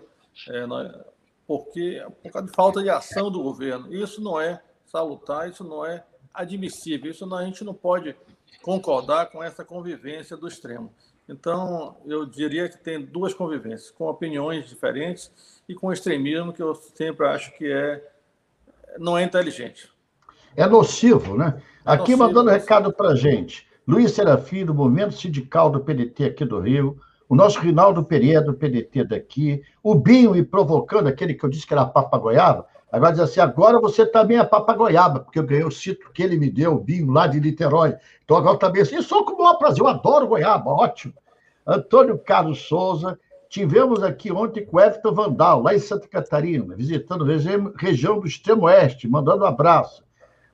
[0.49, 1.05] é,
[1.47, 3.93] porque por causa de falta de ação do governo.
[3.93, 8.15] Isso não é salutar, isso não é admissível, isso não, a gente não pode
[8.61, 10.93] concordar com essa convivência do extremo.
[11.27, 15.31] Então, eu diria que tem duas convivências, com opiniões diferentes
[15.67, 18.11] e com extremismo, que eu sempre acho que é
[18.99, 19.89] não é inteligente.
[20.55, 21.61] É nocivo, né?
[21.85, 22.61] É aqui nocivo, mandando nocivo.
[22.61, 23.65] recado para gente.
[23.87, 26.99] Luiz Serafim, do Movimento Sindical do PDT aqui do Rio,
[27.31, 31.65] o nosso Rinaldo Pereira, do PDT daqui, o Binho e provocando, aquele que eu disse
[31.65, 35.71] que era papagoiaba, agora diz assim, agora você também é papagoiaba, porque eu ganhei o
[35.71, 37.95] cito que ele me deu, o Binho, lá de Niterói.
[38.25, 41.13] Então agora também assim, sou como o prazer, eu adoro goiaba, ótimo.
[41.65, 43.17] Antônio Carlos Souza,
[43.47, 48.27] tivemos aqui ontem com o Everton Vandal, lá em Santa Catarina, visitando a região do
[48.27, 50.03] Extremo Oeste, mandando um abraço.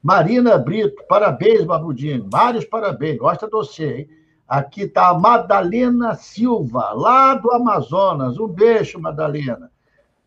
[0.03, 2.27] Marina Brito, parabéns, Barbudinho.
[2.31, 4.09] Vários parabéns, gosta de você, hein?
[4.47, 8.39] Aqui está a Madalena Silva, lá do Amazonas.
[8.39, 9.69] Um beijo, Madalena.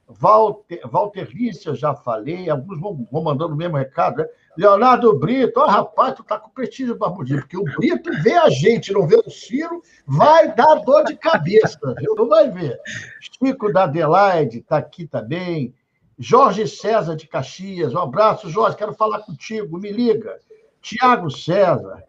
[0.09, 4.27] Walter, Lícia, já falei, alguns vão, vão mandando o mesmo recado, né?
[4.57, 8.51] Leonardo Brito, ó, oh, rapaz, tu tá com prestígio barbudinho, porque o Brito vê a
[8.51, 12.15] gente, não vê o Ciro, vai dar dor de cabeça, viu?
[12.17, 12.79] Não vai ver.
[13.21, 15.73] Chico da Adelaide tá aqui também.
[16.19, 20.39] Jorge César de Caxias, um abraço, Jorge, quero falar contigo, me liga.
[20.83, 22.03] Tiago César.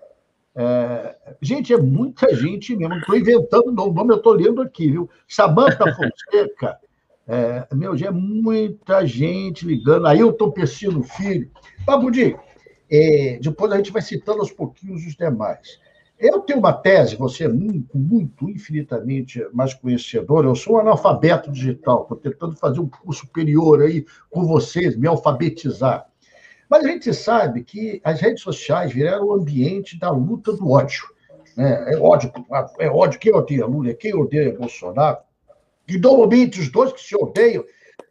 [0.55, 1.15] É...
[1.41, 5.09] gente, é muita gente mesmo, não estou inventando o nome, eu estou lendo aqui, viu?
[5.27, 6.77] Samanta Fonseca,
[7.27, 7.67] é...
[7.73, 10.07] meu, já é muita gente ligando.
[10.07, 11.49] Ailton Pessino Filho.
[11.85, 12.35] Babudi,
[12.91, 13.39] é...
[13.41, 15.79] depois a gente vai citando aos pouquinhos os demais.
[16.21, 20.45] Eu tenho uma tese, você é muito, muito, infinitamente mais conhecedor.
[20.45, 25.07] Eu sou um analfabeto digital, estou tentando fazer um curso superior aí com vocês, me
[25.07, 26.10] alfabetizar.
[26.71, 31.03] Mas a gente sabe que as redes sociais viraram o ambiente da luta do ódio.
[31.57, 31.93] Né?
[31.93, 32.31] É ódio,
[32.79, 35.17] é ódio quem odeia Lula, quem odeia Bolsonaro.
[35.85, 37.65] E normalmente os dois que se odeiam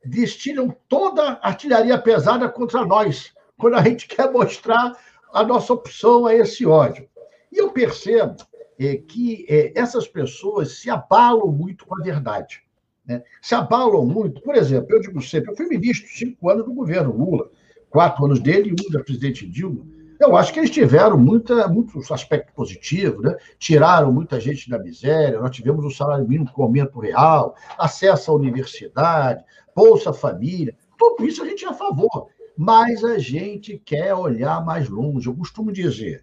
[0.05, 4.95] destinam toda a artilharia pesada contra nós, quando a gente quer mostrar
[5.33, 7.09] a nossa opção a esse ódio.
[7.51, 8.37] E eu percebo
[8.79, 12.63] é, que é, essas pessoas se abalam muito com a verdade.
[13.07, 13.23] Né?
[13.41, 14.43] Se abalam muito.
[14.43, 17.51] Por exemplo, eu digo sempre, eu fui ministro cinco anos do governo Lula,
[17.91, 19.85] quatro anos dele e um da presidente Dilma.
[20.19, 23.37] Eu acho que eles tiveram muita, muitos aspectos positivos, né?
[23.59, 28.35] tiraram muita gente da miséria, nós tivemos o salário mínimo com aumento real, acesso à
[28.35, 29.43] universidade,
[29.75, 34.91] Bolsa Família, tudo isso a gente é a favor, mas a gente quer olhar mais
[34.91, 35.27] longe.
[35.27, 36.23] Eu costumo dizer,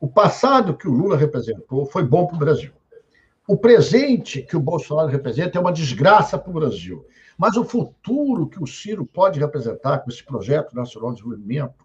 [0.00, 2.70] o passado que o Lula representou foi bom para o Brasil.
[3.48, 7.04] O presente que o Bolsonaro representa é uma desgraça para o Brasil.
[7.36, 11.84] Mas o futuro que o Ciro pode representar com esse projeto nacional de desenvolvimento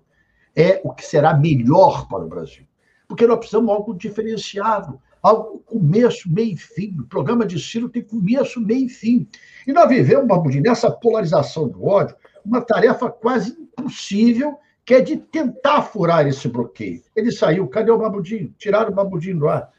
[0.56, 2.66] é o que será melhor para o Brasil.
[3.08, 6.96] Porque nós precisamos de algo diferenciado, algo começo, meio e fim.
[7.00, 9.28] O programa de Ciro tem começo, meio e fim.
[9.66, 15.18] E nós vivemos, Barbudinho, nessa polarização do ódio, uma tarefa quase impossível que é de
[15.18, 17.04] tentar furar esse bloqueio.
[17.16, 18.54] Ele saiu, cadê o Babudinho?
[18.58, 19.72] Tiraram o Babudinho do ar.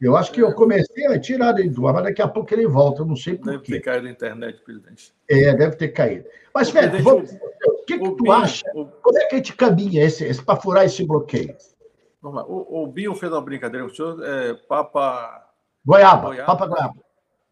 [0.00, 2.68] Eu acho que eu comecei a tirar ele do ar, mas daqui a pouco ele
[2.68, 3.72] volta, eu não sei por deve quê.
[3.72, 5.12] Deve ter caído na internet, presidente.
[5.28, 6.28] É, deve ter caído.
[6.54, 7.32] Mas, Fred, vamos...
[7.32, 8.64] o que, que tu acha?
[8.74, 8.86] O...
[8.86, 11.56] Como é que a gente caminha esse, esse para furar esse bloqueio?
[12.22, 12.46] Vamos lá.
[12.46, 15.50] O, o Binho fez uma brincadeira com o senhor, é, Papa...
[15.84, 16.94] Goiaba, Goiaba, Papa Goiaba.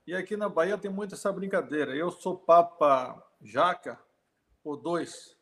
[0.07, 1.97] E aqui na Bahia tem muito essa brincadeira.
[1.97, 3.99] Eu sou Papa Jaca
[4.63, 5.36] por dois.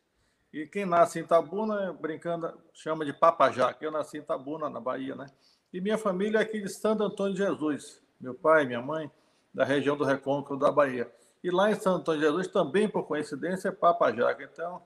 [0.55, 4.79] E quem nasce em Itabuna, brincando, chama de Papajá, que eu nasci em Itabuna, na
[4.79, 5.25] Bahia, né?
[5.73, 8.01] E minha família é aqui de Santo Antônio de Jesus.
[8.21, 9.11] Meu pai, minha mãe,
[9.53, 11.11] da região do Recôncavo da Bahia.
[11.43, 14.49] E lá em Santo Antônio de Jesus, também por coincidência, é Papajaca.
[14.49, 14.81] Então,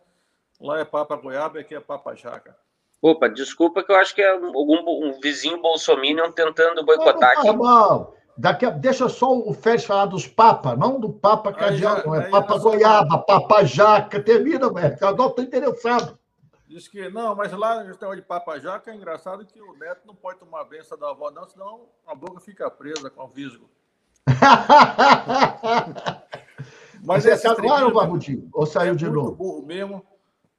[0.59, 2.57] lá é Papa Goiaba e aqui é Papajaca.
[2.99, 7.59] Opa, desculpa que eu acho que é algum um vizinho bolsominion tentando boicotar não, não,
[7.59, 8.18] tá aqui.
[8.39, 8.69] Daqui a...
[8.69, 12.15] Deixa só o Félix falar dos papas, não do Papa Cardeal, não.
[12.15, 14.23] É Papa Goiaba, Papa Jaca.
[14.23, 14.97] Termina, velho.
[15.01, 16.17] Eu não estou interessado.
[16.65, 20.07] Diz que não, mas lá no sistema de Papa Jaca é engraçado que o neto
[20.07, 23.27] não pode tomar a benção da avó, não, senão a boca fica presa com o
[23.27, 23.69] visgo.
[27.03, 28.49] Mas Você ar, ou Barbudinho?
[28.53, 29.31] Ou saiu é de novo?
[29.31, 30.05] burro mesmo.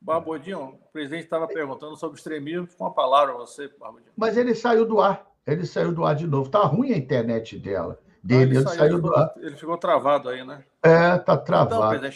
[0.00, 4.12] Barbudinho, o presidente estava perguntando sobre extremismo com uma palavra você, Barbudinho.
[4.16, 5.29] Mas ele saiu do ar.
[5.50, 6.50] Ele saiu do ar de novo.
[6.50, 7.98] Tá ruim a internet dela.
[8.22, 9.32] Dele, ele, saiu, saiu do ar.
[9.38, 10.62] Ele ficou travado aí, né?
[10.82, 11.96] É, tá travado.
[11.96, 12.10] Então,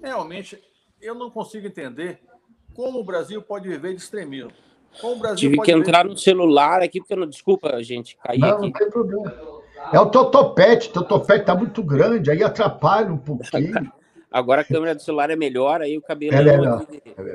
[0.00, 0.58] realmente,
[1.00, 2.20] eu não consigo entender
[2.74, 4.52] como o Brasil pode viver de extremismo.
[5.36, 7.26] Tive que entrar no celular aqui, porque eu não.
[7.26, 8.62] Desculpa, gente, caí não, aqui.
[8.62, 9.34] Não tem problema.
[9.92, 13.90] É o totopete, o totopete tá muito grande, aí atrapalha um pouquinho.
[14.30, 16.34] Agora a câmera do celular é melhor, aí o cabelo.
[16.34, 16.86] É melhor.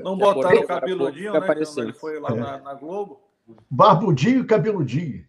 [0.03, 1.41] Não botaram o cabeludinho, né?
[1.41, 2.36] Quando ele foi lá é.
[2.36, 3.21] na, na, Globo.
[3.69, 5.23] Barbudinho e cabeludinho.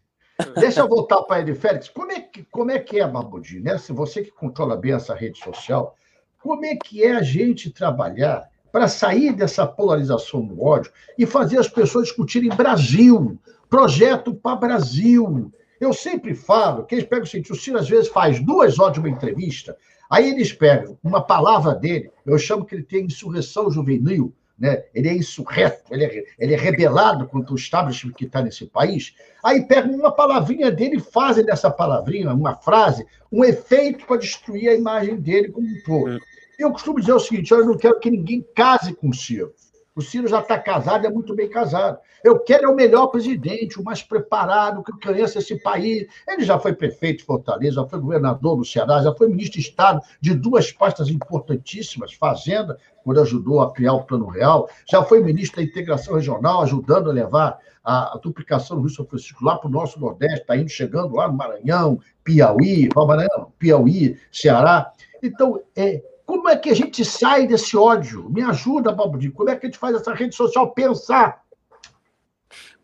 [0.55, 1.89] Deixa eu voltar para ele, Félix.
[1.89, 3.65] Como é, que, como é que é, Barbudinho?
[3.65, 3.79] Né?
[3.79, 5.97] Se você que controla bem essa rede social,
[6.41, 11.59] como é que é a gente trabalhar para sair dessa polarização do ódio e fazer
[11.59, 15.53] as pessoas discutirem Brasil, projeto para Brasil.
[15.81, 18.95] Eu sempre falo que eles pegam o seguinte: o Ciro às vezes faz duas horas
[18.95, 19.77] de uma entrevista,
[20.11, 24.83] aí eles pegam uma palavra dele, eu chamo que ele tem insurreição juvenil, né?
[24.95, 29.15] ele é insurreto, ele é, ele é rebelado contra o establishment que está nesse país.
[29.43, 34.69] Aí pegam uma palavrinha dele e fazem dessa palavrinha, uma frase, um efeito para destruir
[34.71, 36.17] a imagem dele como um todo.
[36.17, 36.19] Hum.
[36.59, 39.55] Eu costumo dizer o seguinte: eu não quero que ninguém case com o Ciro.
[39.99, 41.99] O Ciro já está casado, é muito bem casado.
[42.23, 46.07] Eu quero é o melhor presidente, o mais preparado, que conheça esse país.
[46.29, 49.67] Ele já foi prefeito de Fortaleza, já foi governador do Ceará, já foi ministro de
[49.67, 55.21] Estado de duas pastas importantíssimas, Fazenda, quando ajudou a criar o Plano Real, já foi
[55.21, 59.59] ministro da Integração Regional, ajudando a levar a, a duplicação do Rio São Francisco lá
[59.59, 64.93] para o nosso Nordeste, está indo chegando lá no Maranhão, Piauí, Maranhão, Piauí, Ceará.
[65.21, 68.29] Então, é, como é que a gente sai desse ódio?
[68.29, 69.33] Me ajuda, Balbudinho.
[69.33, 71.43] Como é que a gente faz essa rede social pensar?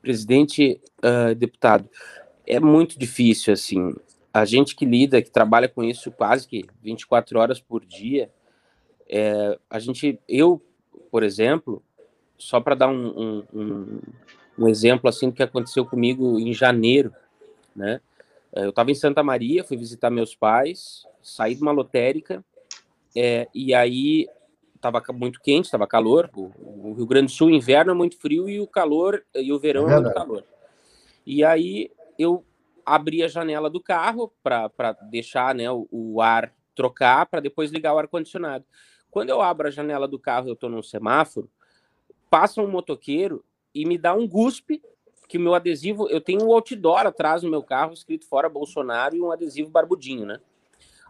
[0.00, 1.87] Presidente, uh, deputado,
[2.46, 3.94] é muito difícil, assim.
[4.33, 8.30] A gente que lida, que trabalha com isso quase que 24 horas por dia,
[9.07, 10.59] é, a gente, eu,
[11.11, 11.83] por exemplo,
[12.38, 14.00] só para dar um, um, um,
[14.61, 17.12] um, exemplo assim do que aconteceu comigo em janeiro,
[17.76, 18.00] né?
[18.54, 22.42] Eu estava em Santa Maria, fui visitar meus pais, saí de uma lotérica,
[23.16, 24.29] é, e aí
[24.74, 26.31] estava muito quente, estava calor.
[26.35, 29.59] O, o, Rio Grande do Sul, inverno é muito frio e o calor e o
[29.59, 30.44] verão é, é muito calor.
[31.27, 32.44] E aí eu
[32.85, 37.94] abri a janela do carro para deixar né, o, o ar trocar para depois ligar
[37.94, 38.64] o ar condicionado.
[39.11, 41.48] Quando eu abro a janela do carro, eu estou num semáforo,
[42.29, 44.83] passa um motoqueiro e me dá um guspe
[45.29, 49.22] que meu adesivo, eu tenho um outdoor atrás no meu carro escrito fora Bolsonaro e
[49.22, 50.40] um adesivo barbudinho, né?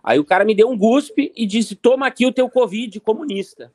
[0.05, 3.73] Aí o cara me deu um guspe e disse: toma aqui o teu Covid comunista.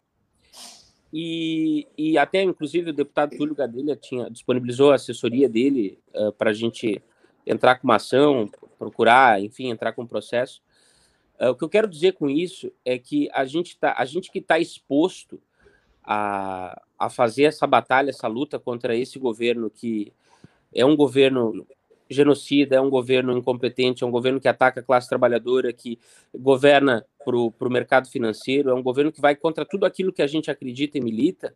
[1.11, 6.51] E, e até, inclusive, o deputado Túlio Gadelha tinha, disponibilizou a assessoria dele uh, para
[6.51, 7.01] a gente
[7.47, 10.61] entrar com uma ação, procurar, enfim, entrar com um processo.
[11.41, 14.31] Uh, o que eu quero dizer com isso é que a gente, tá, a gente
[14.31, 15.41] que está exposto
[16.03, 20.13] a, a fazer essa batalha, essa luta contra esse governo que
[20.71, 21.65] é um governo
[22.09, 25.99] genocida, é um governo incompetente, é um governo que ataca a classe trabalhadora, que
[26.33, 30.27] governa para o mercado financeiro, é um governo que vai contra tudo aquilo que a
[30.27, 31.55] gente acredita e milita,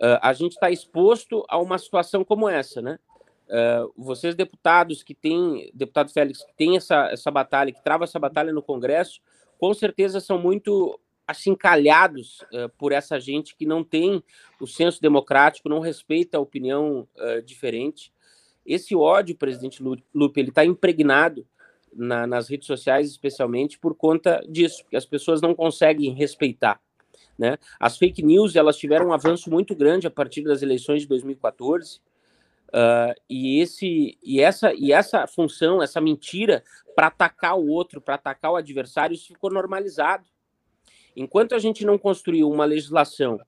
[0.00, 2.98] uh, a gente está exposto a uma situação como essa, né?
[3.48, 8.18] Uh, vocês, deputados que têm, deputado Félix, que tem essa, essa batalha, que trava essa
[8.18, 9.20] batalha no Congresso,
[9.58, 14.22] com certeza são muito achincalhados uh, por essa gente que não tem
[14.60, 17.06] o senso democrático, não respeita a opinião
[17.44, 18.12] diferente.
[18.68, 21.46] Esse ódio, presidente Lupe, ele está impregnado
[21.90, 26.78] na, nas redes sociais, especialmente por conta disso, que as pessoas não conseguem respeitar.
[27.38, 27.56] Né?
[27.80, 31.96] As fake news elas tiveram um avanço muito grande a partir das eleições de 2014.
[31.96, 32.00] Uh,
[32.74, 36.62] ah, e, esse, e, essa, e essa função, essa mentira
[36.94, 40.26] para atacar o outro, para atacar o adversário, isso ficou normalizado.
[41.16, 43.40] Enquanto a gente não construiu uma legislação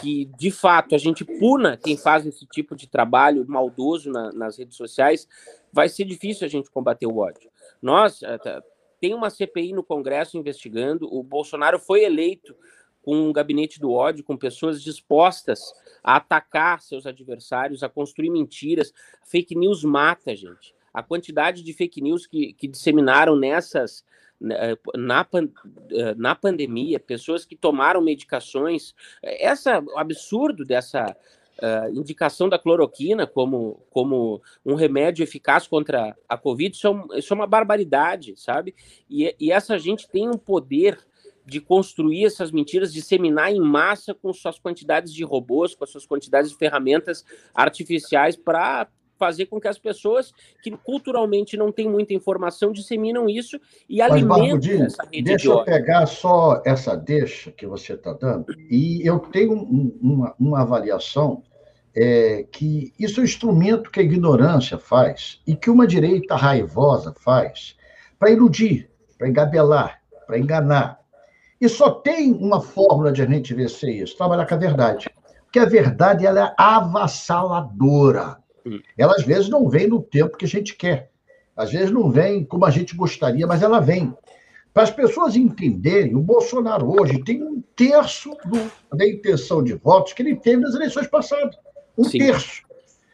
[0.00, 4.58] que de fato a gente puna quem faz esse tipo de trabalho maldoso na, nas
[4.58, 5.28] redes sociais,
[5.72, 7.50] vai ser difícil a gente combater o ódio.
[7.80, 8.62] Nós eh,
[9.00, 12.56] tem uma CPI no Congresso investigando, o Bolsonaro foi eleito
[13.02, 15.60] com um gabinete do ódio, com pessoas dispostas
[16.02, 18.92] a atacar seus adversários, a construir mentiras.
[19.26, 20.74] Fake news mata, gente.
[20.92, 24.04] A quantidade de fake news que, que disseminaram nessas
[24.44, 25.26] na,
[25.90, 28.94] eh, na pandemia, pessoas que tomaram medicações.
[29.22, 31.16] Essa, o absurdo dessa
[31.62, 37.06] uh, indicação da cloroquina como, como um remédio eficaz contra a Covid, isso é, um,
[37.14, 38.74] isso é uma barbaridade, sabe?
[39.08, 40.98] E, e essa gente tem um poder
[41.46, 46.50] de construir essas mentiras, disseminar em massa com suas quantidades de robôs, com suas quantidades
[46.50, 47.24] de ferramentas
[47.54, 48.88] artificiais para
[49.24, 53.58] fazer com que as pessoas que culturalmente não têm muita informação disseminam isso
[53.88, 58.54] e Mas, alimentam essa rede Deixa eu pegar só essa deixa que você está dando,
[58.70, 61.42] e eu tenho um, uma, uma avaliação
[61.96, 67.14] é, que isso é um instrumento que a ignorância faz e que uma direita raivosa
[67.18, 67.76] faz
[68.18, 70.98] para iludir, para engabelar, para enganar.
[71.58, 75.08] E só tem uma fórmula de a gente vencer isso: trabalhar com a verdade.
[75.44, 78.43] Porque a verdade ela é avassaladora.
[78.96, 81.10] Ela às vezes não vem no tempo que a gente quer.
[81.56, 84.12] Às vezes não vem como a gente gostaria, mas ela vem.
[84.72, 90.12] Para as pessoas entenderem, o Bolsonaro hoje tem um terço do, da intenção de votos
[90.12, 91.56] que ele teve nas eleições passadas.
[91.96, 92.18] Um Sim.
[92.18, 92.62] terço.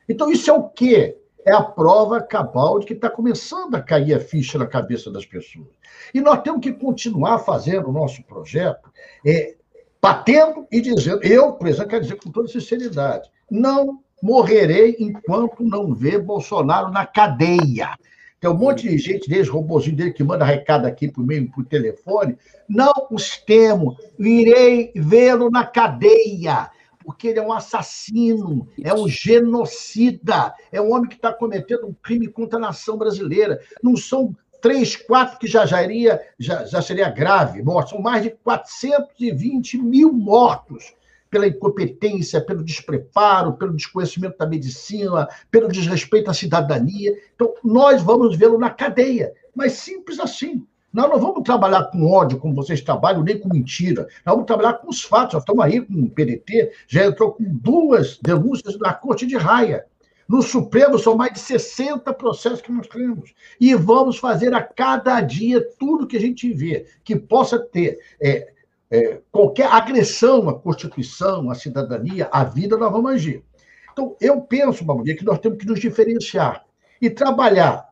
[0.09, 1.19] Então, isso é o quê?
[1.45, 5.27] É a prova cabal de que está começando a cair a ficha na cabeça das
[5.27, 5.69] pessoas.
[6.15, 8.91] E nós temos que continuar fazendo o nosso projeto,
[9.27, 9.55] é,
[10.01, 15.95] batendo e dizendo, eu, por exemplo, quero dizer com toda sinceridade, não morrerei enquanto não
[15.95, 17.97] ver Bolsonaro na cadeia.
[18.41, 21.65] Tem um monte de gente, desde robozinho dele, que manda recado aqui por meio por
[21.65, 22.39] telefone.
[22.69, 26.71] Não os temo, irei vê-lo na cadeia
[27.05, 31.95] porque ele é um assassino, é um genocida, é um homem que está cometendo um
[31.95, 33.59] crime contra a nação brasileira.
[33.83, 38.31] Não são três, quatro que já, já, iria, já, já seria grave são mais de
[38.31, 40.95] 420 mil mortos
[41.31, 47.17] pela incompetência, pelo despreparo, pelo desconhecimento da medicina, pelo desrespeito à cidadania.
[47.35, 50.67] Então, nós vamos vê-lo na cadeia, mas simples assim.
[50.93, 54.09] Nós não vamos trabalhar com ódio, como vocês trabalham, nem com mentira.
[54.27, 55.35] Nós vamos trabalhar com os fatos.
[55.35, 59.87] Nós estamos aí com o PDT, já entrou com duas denúncias na Corte de Raia.
[60.29, 63.33] No Supremo são mais de 60 processos que nós temos.
[63.61, 68.53] E vamos fazer a cada dia tudo que a gente vê que possa ter é,
[68.91, 73.45] é, qualquer agressão à Constituição, à cidadania, à vida, nós vamos agir.
[73.93, 76.65] Então, eu penso, Babudia, que nós temos que nos diferenciar
[77.01, 77.89] e trabalhar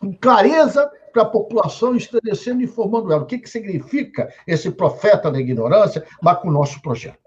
[0.00, 5.30] com clareza para a população, esclarecendo e informando ela o que, que significa esse profeta
[5.30, 7.18] da ignorância, mas com o nosso projeto.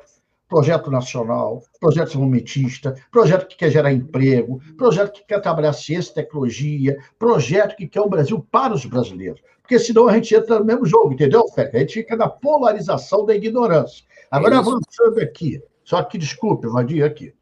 [0.47, 6.15] Projeto nacional, projeto desenvolvimentista, projeto que quer gerar emprego, projeto que quer trabalhar ciência e
[6.15, 9.41] tecnologia, projeto que quer o Brasil para os brasileiros.
[9.61, 11.75] Porque senão a gente entra no mesmo jogo, entendeu, Félix?
[11.75, 14.05] A gente fica na polarização da ignorância.
[14.29, 17.33] Agora, é avançando aqui, só que desculpe, Vadir, aqui.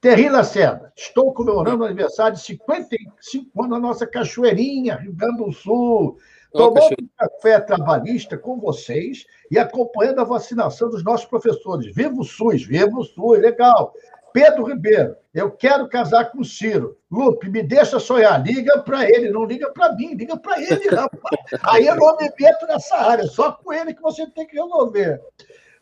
[0.00, 5.50] Terri Lacerda, estou comemorando o aniversário de 55 anos da nossa Cachoeirinha, Rio Grande do
[5.50, 6.18] Sul.
[6.54, 11.92] Tomando um café trabalhista com vocês e acompanhando a vacinação dos nossos professores.
[11.92, 13.92] Viva o SUS, viva o SUS, legal.
[14.32, 16.96] Pedro Ribeiro, eu quero casar com o Ciro.
[17.10, 18.40] Lupe, me deixa sonhar.
[18.40, 21.40] Liga para ele, não liga para mim, liga para ele, rapaz.
[21.64, 25.20] Aí eu não me meto nessa área, só com ele que você tem que resolver.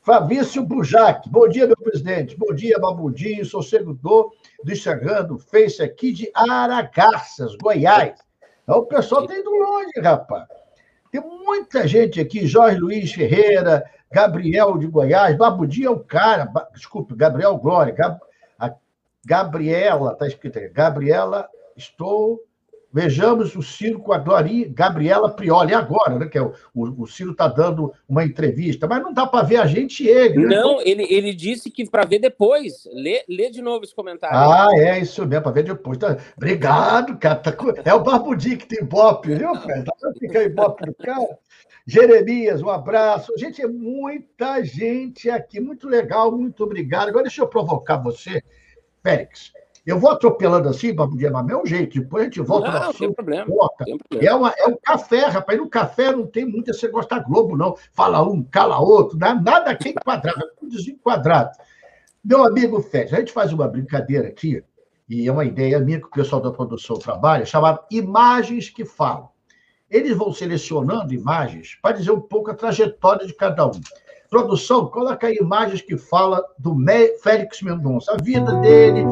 [0.00, 2.34] Fabrício Bujac, bom dia, meu presidente.
[2.36, 3.44] Bom dia, Babudinho.
[3.44, 4.32] Sou seguidor
[4.64, 8.18] do Instagram, do Face aqui de Aragarças, Goiás.
[8.62, 10.61] Então, o pessoal está indo longe, rapaz.
[11.12, 17.14] Tem muita gente aqui, Jorge Luiz Ferreira, Gabriel de Goiás, Babudinho é o cara, desculpe,
[17.14, 18.18] Gabriel Glória, Gab,
[19.22, 22.40] Gabriela, está escrito aí, Gabriela, estou
[22.92, 26.26] Vejamos o Ciro com a Glori, Gabriela Prioli agora, né?
[26.26, 29.56] Que é o, o, o Ciro está dando uma entrevista, mas não dá para ver
[29.56, 30.44] a gente e ele.
[30.44, 30.56] Né?
[30.56, 32.86] Não, ele, ele disse que para ver depois.
[32.92, 34.36] Lê, lê de novo esse comentário.
[34.36, 35.96] Ah, é isso mesmo, para ver depois.
[35.96, 36.18] Tá...
[36.36, 37.36] Obrigado, cara.
[37.36, 37.54] Tá...
[37.82, 39.84] É o Barbudinho que tem bop, viu, cara?
[39.84, 41.38] Tá ficar bop do cara.
[41.86, 43.32] Jeremias, um abraço.
[43.38, 47.08] Gente, é muita gente aqui, muito legal, muito obrigado.
[47.08, 48.42] Agora deixa eu provocar você,
[49.02, 49.52] Félix.
[49.84, 51.98] Eu vou atropelando assim, mas é um jeito.
[51.98, 53.46] Depois a gente volta não, no Tem problema.
[54.20, 55.58] É, uma, é um café, rapaz.
[55.58, 57.76] No café não tem muito negócio da Globo, não.
[57.92, 61.50] Fala um, cala outro, nada aqui enquadrado, é tudo desenquadrado.
[62.24, 64.62] Meu amigo Félix, a gente faz uma brincadeira aqui,
[65.08, 69.28] e é uma ideia minha que o pessoal da produção trabalha, chamada Imagens que Falam.
[69.90, 73.80] Eles vão selecionando imagens para dizer um pouco a trajetória de cada um.
[74.30, 76.74] Produção, coloca aí imagens que fala do
[77.22, 79.04] Félix Mendonça, a vida dele,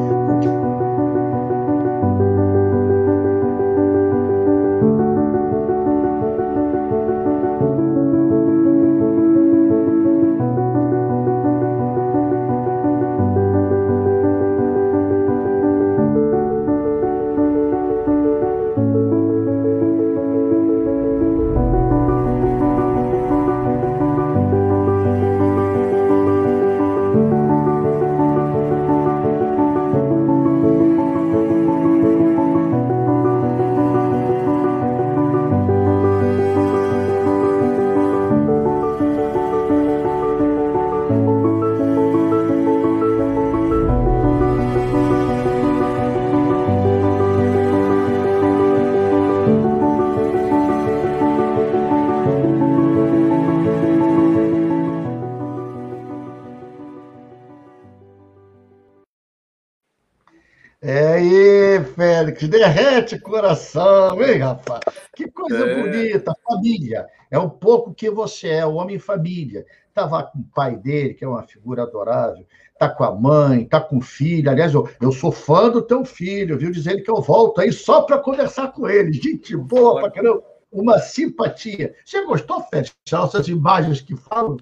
[62.21, 64.81] Félix, derrete o coração, hein, rapaz?
[65.15, 65.81] Que coisa é.
[65.81, 67.07] bonita, família.
[67.31, 69.65] É um pouco que você é, o homem família.
[69.89, 72.45] Estava com o pai dele, que é uma figura adorável,
[72.77, 74.51] tá com a mãe, tá com o filho.
[74.51, 76.71] Aliás, eu, eu sou fã do teu filho, viu?
[76.71, 79.11] Dizendo que eu volto aí só para conversar com ele.
[79.11, 81.95] Gente boa pra caramba, uma simpatia.
[82.05, 84.57] Você gostou, Félix, dessas imagens que falam?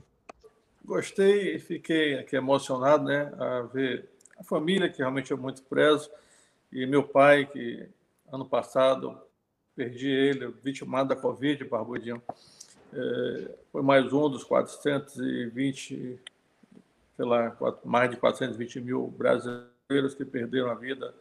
[0.86, 6.10] Gostei e fiquei aqui emocionado, né, a ver a família, que realmente eu muito prezo,
[6.72, 7.88] e meu pai, que
[8.32, 9.20] ano passado
[9.76, 12.22] perdi ele, vitimado da Covid, Barbudinho,
[12.94, 16.20] é, foi mais um dos 420,
[17.16, 21.14] sei lá, mais de 420 mil brasileiros que perderam a vida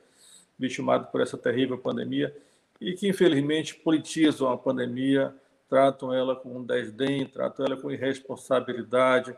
[0.59, 2.35] vitimados por essa terrível pandemia
[2.81, 5.35] e que, infelizmente, politizam a pandemia,
[5.69, 9.37] tratam ela com desdém, tratam ela com irresponsabilidade,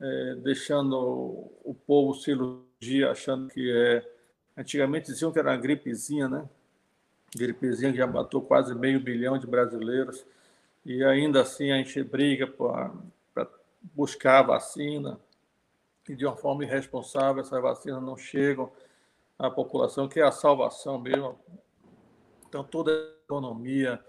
[0.00, 4.13] é, deixando o povo se iludir, achando que é.
[4.56, 6.48] Antigamente diziam que era uma gripezinha, né?
[7.34, 10.24] Gripezinha que já matou quase meio bilhão de brasileiros,
[10.84, 12.92] e ainda assim a gente briga para
[13.94, 15.18] buscar a vacina,
[16.08, 18.70] e de uma forma irresponsável essas vacinas não chegam
[19.38, 21.38] à população, que é a salvação mesmo.
[22.48, 24.02] Então, toda a economia,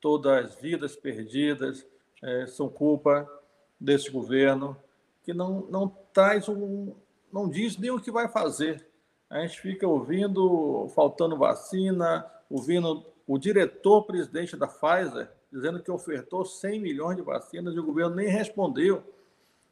[0.00, 1.86] todas as vidas perdidas
[2.22, 3.30] é, são culpa
[3.78, 4.76] desse governo,
[5.22, 6.94] que não, não traz um.
[7.32, 8.86] não diz nem o que vai fazer.
[9.30, 16.80] A gente fica ouvindo faltando vacina, ouvindo o diretor-presidente da Pfizer dizendo que ofertou 100
[16.80, 19.04] milhões de vacinas e o governo nem respondeu.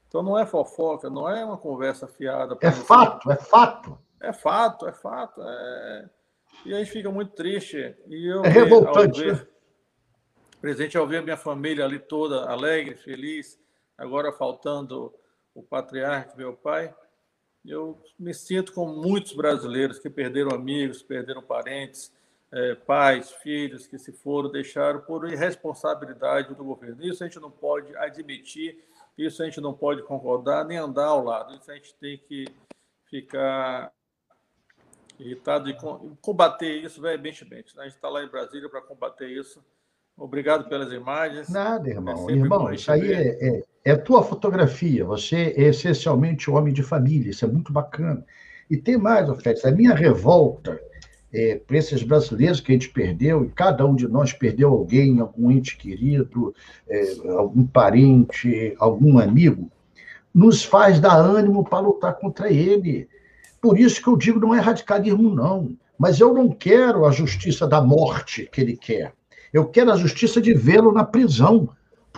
[0.06, 2.56] Então não é fofoca, não é uma conversa fiada.
[2.60, 3.98] É fato, é fato.
[4.20, 5.42] É fato, é fato.
[5.42, 6.10] É...
[6.64, 7.96] E a gente fica muito triste.
[8.06, 9.24] E eu é revoltante.
[9.24, 9.46] Ver, né?
[10.60, 13.58] presente ao ver a minha família ali toda alegre, feliz,
[13.98, 15.12] agora faltando
[15.52, 16.94] o patriarca, meu pai,
[17.64, 22.12] eu me sinto como muitos brasileiros que perderam amigos, perderam parentes,
[22.50, 27.02] é, pais, filhos que se foram, deixaram por irresponsabilidade do governo.
[27.04, 28.84] Isso a gente não pode admitir,
[29.16, 31.54] isso a gente não pode concordar, nem andar ao lado.
[31.54, 32.46] Isso a gente tem que
[33.08, 33.92] ficar
[35.18, 35.76] irritado e
[36.20, 37.78] combater isso veementemente.
[37.78, 39.64] A gente está lá em Brasília para combater isso.
[40.16, 41.48] Obrigado pelas imagens.
[41.48, 42.28] Nada, irmão.
[42.28, 45.04] É irmão, isso aí é, é, é tua fotografia.
[45.04, 47.30] Você é essencialmente homem de família.
[47.30, 48.24] Isso é muito bacana.
[48.70, 50.80] E tem mais, Félix, a minha revolta
[51.32, 55.18] é, para esses brasileiros que a gente perdeu, e cada um de nós perdeu alguém,
[55.18, 56.54] algum ente querido,
[56.88, 59.70] é, algum parente, algum amigo,
[60.34, 63.08] nos faz dar ânimo para lutar contra ele.
[63.60, 65.76] Por isso que eu digo, não é radicalismo, não.
[65.98, 69.12] Mas eu não quero a justiça da morte que ele quer.
[69.52, 71.68] Eu quero a justiça de vê-lo na prisão.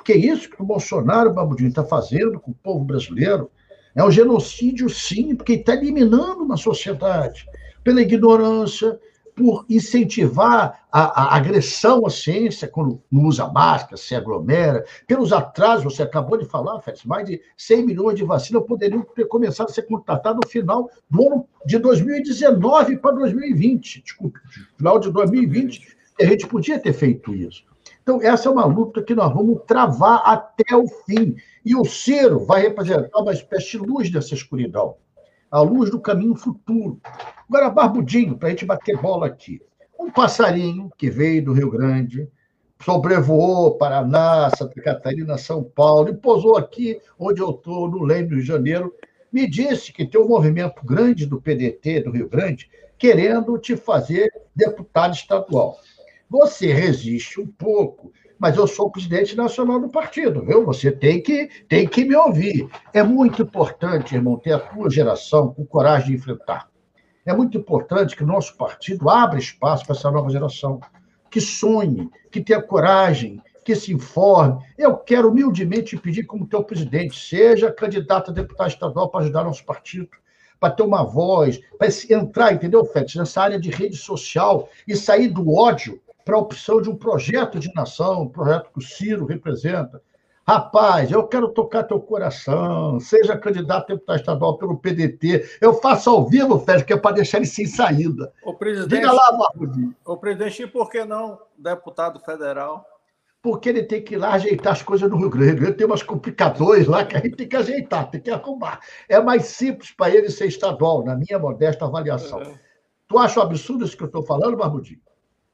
[0.05, 3.51] Porque é isso que o Bolsonaro, Babudinho, está fazendo com o povo brasileiro.
[3.95, 7.47] É um genocídio, sim, porque está eliminando uma sociedade
[7.83, 9.01] pela ignorância,
[9.35, 15.85] por incentivar a, a, agressão à ciência, quando não usa máscara, se aglomera, pelos atrasos,
[15.85, 19.73] você acabou de falar, Félix, mais de 100 milhões de vacinas poderiam ter começado a
[19.73, 24.03] ser contratadas no final do ano de 2019 para 2020.
[24.03, 24.39] Desculpe,
[24.77, 27.65] final de 2020 a gente podia ter feito isso.
[28.05, 31.35] Então, essa é uma luta que nós vamos travar até o fim.
[31.65, 34.97] E o Ciro vai representar uma espécie de luz dessa escuridão
[35.55, 37.01] a luz do caminho futuro.
[37.49, 39.63] Agora, Barbudinho, para a gente bater bola aqui.
[39.97, 42.29] Um passarinho que veio do Rio Grande,
[42.85, 48.41] sobrevoou Paraná, Santa Catarina, São Paulo e pousou aqui onde eu estou, no Leme, Rio
[48.41, 48.93] de Janeiro,
[49.33, 54.29] me disse que tem um movimento grande do PDT do Rio Grande querendo te fazer
[54.57, 55.79] deputado estadual.
[56.35, 60.65] Você resiste um pouco, mas eu sou presidente nacional do partido, viu?
[60.65, 62.69] Você tem que, tem que me ouvir.
[62.93, 66.69] É muito importante, irmão, ter a tua geração com coragem de enfrentar.
[67.25, 70.81] É muito importante que o nosso partido abra espaço para essa nova geração,
[71.31, 74.61] que sonhe, que tenha coragem, que se informe.
[74.77, 79.65] Eu quero humildemente pedir, como teu presidente, seja candidato a deputado estadual para ajudar nosso
[79.65, 80.09] partido
[80.59, 85.29] para ter uma voz, para entrar, entendeu, Félix, nessa área de rede social e sair
[85.29, 89.27] do ódio para a opção de um projeto de nação, um projeto que o Ciro
[89.27, 90.01] representa.
[90.47, 95.59] Rapaz, eu quero tocar teu coração, seja candidato a deputado estadual pelo PDT.
[95.59, 98.31] Eu faço ao vivo, Félix, que é para deixar ele sem saída.
[98.45, 99.95] O presidente, Diga lá, Barbudinho.
[100.05, 102.85] O presidente, e por que não deputado federal?
[103.41, 105.65] Porque ele tem que ir lá ajeitar as coisas no Rio Grande.
[105.65, 108.81] Ele tem umas complicadores lá que a gente tem que ajeitar, tem que arrumar.
[109.09, 112.41] É mais simples para ele ser estadual, na minha modesta avaliação.
[112.43, 112.55] É.
[113.09, 115.01] Tu acha um absurdo isso que eu estou falando, Barbudinho?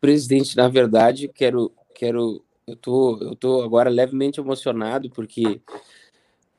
[0.00, 5.60] Presidente, na verdade, quero, quero, eu tô, eu tô agora levemente emocionado porque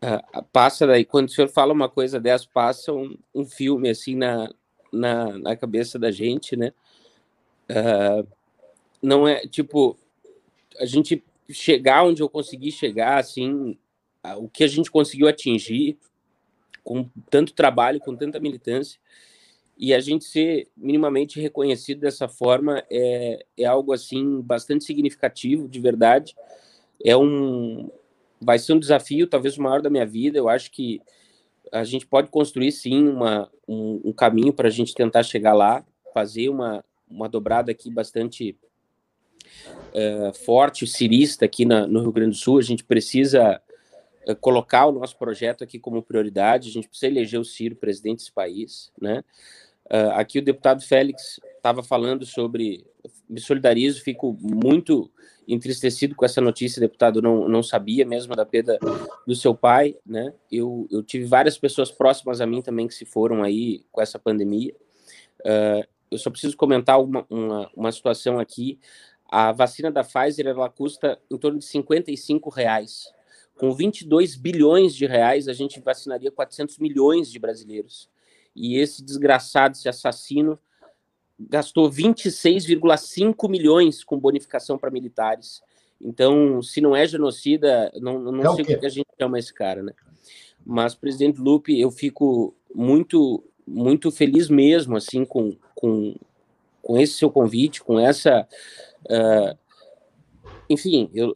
[0.03, 4.15] uh, passa daí quando o senhor fala uma coisa dessa, passa um, um filme assim
[4.15, 4.49] na,
[4.91, 6.71] na, na cabeça da gente, né?
[7.69, 8.27] Uh,
[9.01, 9.97] não é tipo
[10.79, 13.77] a gente chegar onde eu consegui chegar, assim,
[14.37, 15.97] o que a gente conseguiu atingir
[16.83, 18.99] com tanto trabalho, com tanta militância,
[19.81, 25.79] e a gente ser minimamente reconhecido dessa forma é, é algo assim bastante significativo, de
[25.79, 26.35] verdade.
[27.03, 27.89] É um
[28.39, 30.37] vai ser um desafio, talvez o maior da minha vida.
[30.37, 31.01] Eu acho que
[31.71, 35.83] a gente pode construir sim uma, um, um caminho para a gente tentar chegar lá,
[36.13, 38.55] fazer uma, uma dobrada aqui bastante
[39.95, 42.59] uh, forte, cirista aqui na, no Rio Grande do Sul.
[42.59, 43.59] A gente precisa
[44.27, 46.69] uh, colocar o nosso projeto aqui como prioridade.
[46.69, 49.23] A gente precisa eleger o Ciro presidente desse país, né?
[49.91, 52.85] Uh, aqui o deputado Félix estava falando sobre.
[53.29, 55.11] Me solidarizo, fico muito
[55.47, 57.21] entristecido com essa notícia, deputado.
[57.21, 58.79] Não, não sabia mesmo da perda
[59.27, 60.33] do seu pai, né?
[60.49, 64.17] Eu, eu tive várias pessoas próximas a mim também que se foram aí com essa
[64.17, 64.73] pandemia.
[65.41, 68.79] Uh, eu só preciso comentar uma, uma, uma situação aqui.
[69.25, 73.11] A vacina da Pfizer ela custa em torno de 55 reais.
[73.55, 78.09] Com 22 bilhões de reais, a gente vacinaria 400 milhões de brasileiros.
[78.55, 80.59] E esse desgraçado, esse assassino,
[81.39, 85.61] gastou 26,5 milhões com bonificação para militares.
[85.99, 89.53] Então, se não é genocida, não, não é sei o que a gente chama esse
[89.53, 89.93] cara, né?
[90.65, 96.15] Mas, presidente Lupe, eu fico muito, muito feliz mesmo, assim, com, com,
[96.81, 98.47] com esse seu convite, com essa
[99.05, 99.57] Uh,
[100.69, 101.33] enfim, eu,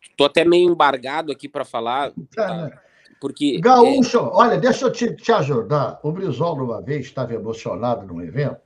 [0.00, 2.78] estou até meio embargado aqui para falar, tá, né?
[3.20, 3.60] Porque...
[3.60, 4.30] Gaúcho, é...
[4.32, 5.98] olha, deixa eu te, te ajudar.
[6.02, 8.60] O Brizola, uma vez, estava emocionado num evento,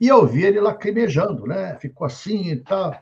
[0.00, 1.76] e eu vi ele lacrimejando, né?
[1.80, 2.94] Ficou assim e tal.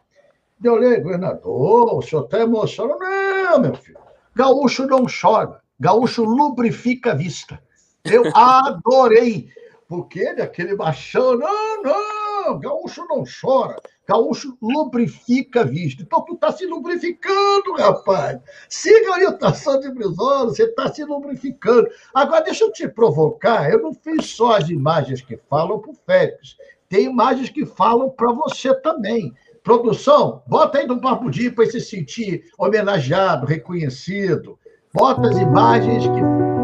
[0.62, 2.98] Eu olhei, governador, o senhor está emocionado?
[3.00, 3.98] Não, meu filho.
[4.34, 5.60] Gaúcho não chora.
[5.78, 7.60] Gaúcho lubrifica a vista.
[8.04, 9.48] Eu adorei.
[9.88, 13.76] Porque ele, aquele machão, não, não, gaúcho não chora.
[14.06, 16.02] Gaúcho lubrifica a vista.
[16.02, 18.40] Então, tu está se lubrificando, rapaz.
[18.68, 21.88] Siga a orientação de Brizola, você está se lubrificando.
[22.14, 23.68] Agora, deixa eu te provocar.
[23.70, 26.56] Eu não fiz só as imagens que falam para o Félix.
[26.88, 29.34] Tem imagens que falam para você também.
[29.64, 34.56] Produção, bota aí do Papo Dia para se sentir homenageado, reconhecido.
[34.94, 36.55] Bota as imagens que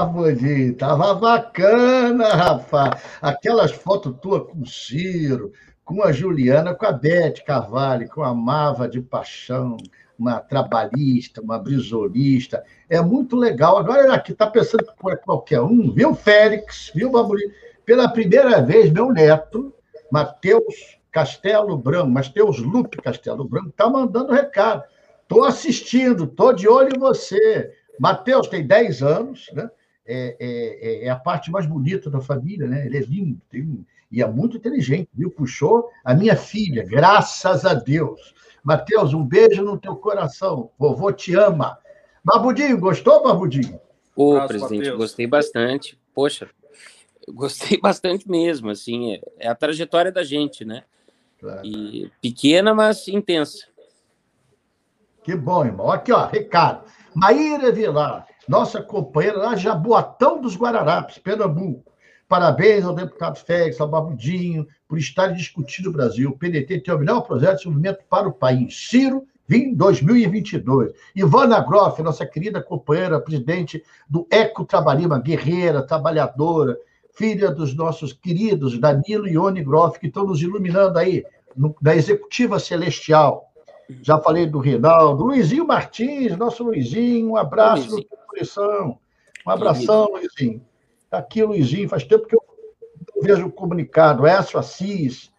[0.00, 3.02] Barbudinho, tava bacana, rapaz.
[3.20, 5.52] Aquelas fotos tuas com o Ciro,
[5.84, 9.76] com a Juliana, com a Bete Carvalho, com a Mava de Paixão,
[10.18, 12.64] uma trabalhista, uma brisolista.
[12.88, 13.76] É muito legal.
[13.76, 17.52] Agora aqui está pensando que qualquer um, viu, Félix, viu, Barbudinho?
[17.84, 19.74] Pela primeira vez, meu neto,
[20.10, 24.82] Matheus Castelo Branco, Matheus Lupe Castelo Branco, está mandando recado.
[25.22, 27.70] Estou assistindo, estou de olho em você.
[27.98, 29.68] Matheus tem 10 anos, né?
[30.06, 32.86] É, é, é, é, a parte mais bonita da família, né?
[32.86, 35.30] Ele é lindo tem, e é muito inteligente, viu?
[35.30, 38.34] Puxou a minha filha, graças a Deus.
[38.62, 40.70] Matheus, um beijo no teu coração.
[40.78, 41.78] Vovô te ama.
[42.24, 43.80] Barbudinho, gostou, Barbudinho?
[44.16, 44.96] Ô, presidente, Mateus.
[44.96, 45.98] gostei bastante.
[46.14, 46.50] Poxa,
[47.28, 50.84] gostei bastante mesmo, assim, é, é, a trajetória da gente, né?
[51.38, 51.64] Claro.
[51.64, 53.66] E pequena, mas intensa.
[55.22, 55.90] Que bom, irmão.
[55.90, 56.84] Aqui, ó, recado.
[57.14, 61.92] Maíra Vilar, nossa companheira lá, Jaboatão dos Guararapes, Pernambuco.
[62.28, 66.30] Parabéns ao deputado Félix, ao Babudinho, por estarem discutindo o Brasil.
[66.30, 68.88] O PDT tem o melhor projeto de desenvolvimento para o país.
[68.88, 70.90] Ciro, vim 2022.
[71.14, 76.76] Ivana Groff, nossa querida companheira, presidente do Eco Trabalhima, guerreira, trabalhadora,
[77.14, 81.24] filha dos nossos queridos Danilo e Ione Groff, que estão nos iluminando aí
[81.56, 83.49] no, na Executiva Celestial.
[84.02, 85.24] Já falei do Rinaldo.
[85.24, 88.98] Luizinho Martins, nosso Luizinho, um abraço no coração.
[89.46, 90.62] Um abração, Luizinho.
[91.04, 91.88] Está aqui, Luizinho.
[91.88, 92.42] Faz tempo que eu
[93.14, 94.26] não vejo o comunicado.
[94.26, 95.30] Écio Assis,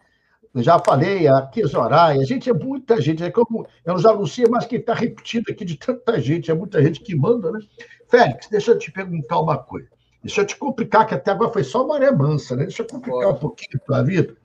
[0.56, 4.46] já falei, aqui Zoraia, a gente é muita gente, é como eu já não sei
[4.46, 7.60] mais quem está repetindo aqui de tanta gente, é muita gente que manda, né?
[8.06, 9.88] Félix, deixa eu te perguntar uma coisa.
[10.22, 12.64] Deixa eu te complicar, que até agora foi só maré mansa, né?
[12.64, 14.36] Deixa eu complicar um pouquinho a tua vida.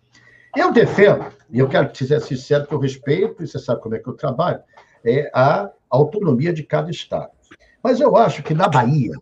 [0.58, 3.94] Eu defendo, e eu quero que seja sincero, que eu respeito, e você sabe como
[3.94, 4.60] é que eu trabalho,
[5.06, 7.30] é a autonomia de cada Estado.
[7.84, 9.14] Mas eu acho que na Bahia,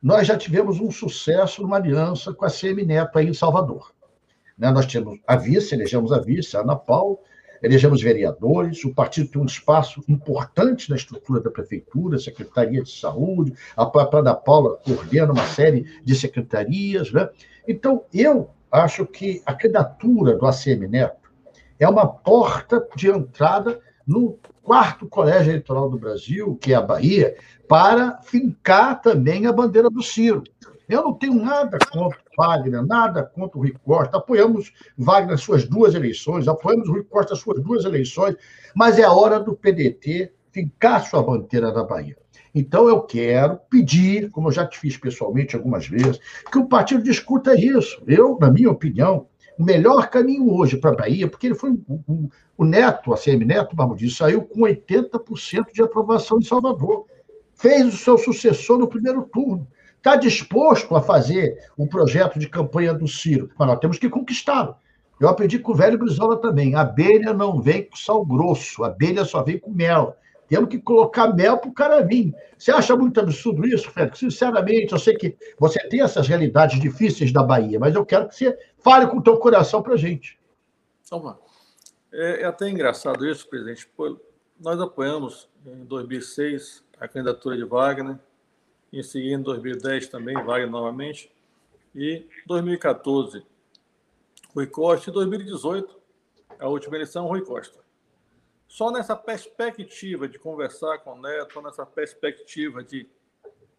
[0.00, 3.92] nós já tivemos um sucesso numa aliança com a CM Neto aí em Salvador.
[4.56, 4.70] Né?
[4.70, 7.16] Nós tínhamos a vice, elegemos a vice, a Ana Paula,
[7.60, 13.52] elegemos vereadores, o partido tem um espaço importante na estrutura da prefeitura, Secretaria de Saúde,
[13.76, 17.10] a própria Ana Paula coordena uma série de secretarias.
[17.10, 17.28] Né?
[17.66, 21.30] Então, eu acho que a candidatura do ACM Neto
[21.78, 27.36] é uma porta de entrada no quarto colégio eleitoral do Brasil, que é a Bahia,
[27.68, 30.42] para fincar também a bandeira do Ciro.
[30.88, 34.16] Eu não tenho nada contra Wagner, nada contra o Rui Costa.
[34.16, 38.36] Apoiamos Wagner nas suas duas eleições, apoiamos o Rui Costa nas suas duas eleições,
[38.74, 42.16] mas é a hora do PDT fincar sua bandeira na Bahia.
[42.54, 47.02] Então, eu quero pedir, como eu já te fiz pessoalmente algumas vezes, que o partido
[47.02, 48.02] discuta isso.
[48.06, 49.26] Eu, na minha opinião,
[49.58, 53.44] o melhor caminho hoje para a Bahia, porque ele foi o, o Neto, a CM
[53.44, 57.06] Neto, dizer, saiu com 80% de aprovação em Salvador.
[57.54, 59.66] Fez o seu sucessor no primeiro turno
[60.02, 64.74] está disposto a fazer um projeto de campanha do Ciro, mas nós temos que conquistá-lo.
[65.20, 66.74] Eu aprendi com o velho Brizola também.
[66.74, 70.16] A abelha não vem com sal grosso, a abelha só vem com mel.
[70.52, 72.34] Temos que colocar mel para o cara vir.
[72.58, 74.18] Você acha muito absurdo isso, Félix?
[74.18, 78.34] Sinceramente, eu sei que você tem essas realidades difíceis da Bahia, mas eu quero que
[78.34, 80.38] você fale com o teu coração para a gente.
[81.10, 81.36] Vamos
[82.12, 83.88] É, é até engraçado isso, presidente.
[84.60, 88.18] Nós apoiamos em 2006 a candidatura de Wagner,
[88.92, 91.32] em seguida, em 2010 também, Wagner novamente,
[91.94, 93.42] e 2014,
[94.54, 95.98] Rui Costa, e 2018,
[96.58, 97.81] a última eleição, Rui Costa.
[98.72, 103.06] Só nessa perspectiva de conversar com o Neto, nessa perspectiva de,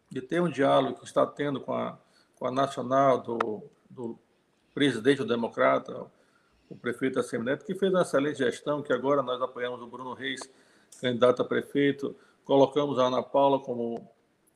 [0.08, 1.98] de ter um diálogo que está tendo com a,
[2.36, 4.16] com a nacional do, do
[4.72, 6.06] presidente do Democrata,
[6.70, 10.14] o prefeito Assemi Neto, que fez uma excelente gestão, que agora nós apoiamos o Bruno
[10.14, 10.48] Reis,
[11.00, 12.14] candidato a prefeito,
[12.44, 14.08] colocamos a Ana Paula como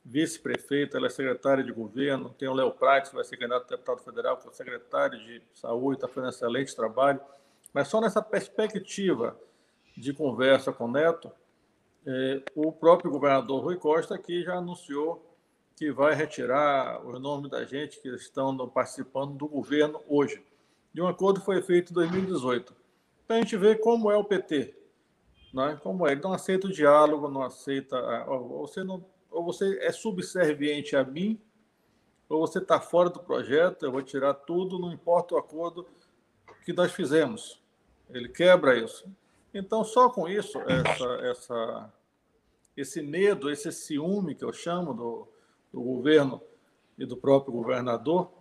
[0.05, 3.75] vice-prefeita, ela é secretária de governo, tem o Léo Prates, que vai ser candidato a
[3.75, 7.19] deputado federal, que é secretário de saúde, está fazendo excelente trabalho.
[7.73, 9.37] Mas só nessa perspectiva
[9.99, 11.31] de conversa com o Neto,
[12.05, 15.25] é, o próprio governador Rui Costa aqui já anunciou
[15.75, 20.41] que vai retirar os nomes da gente que estão participando do governo hoje.
[20.93, 22.75] E um acordo foi feito em 2018.
[23.27, 24.75] Para a gente ver como é o PT.
[25.53, 25.79] Né?
[25.83, 27.97] Como é, ele não aceita o diálogo, não aceita.
[28.25, 31.39] Você não ou você é subserviente a mim,
[32.27, 35.87] ou você está fora do projeto, eu vou tirar tudo, não importa o acordo
[36.65, 37.61] que nós fizemos.
[38.09, 39.05] Ele quebra isso.
[39.53, 41.93] Então, só com isso, essa, essa,
[42.77, 45.27] esse medo, esse ciúme que eu chamo do,
[45.71, 46.41] do governo
[46.97, 48.31] e do próprio governador,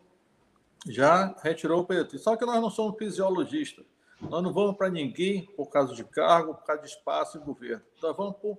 [0.86, 2.18] já retirou o PT.
[2.18, 3.84] Só que nós não somos fisiologistas.
[4.20, 7.82] Nós não vamos para ninguém por causa de cargo, por causa de espaço e governo.
[8.02, 8.58] Nós vamos por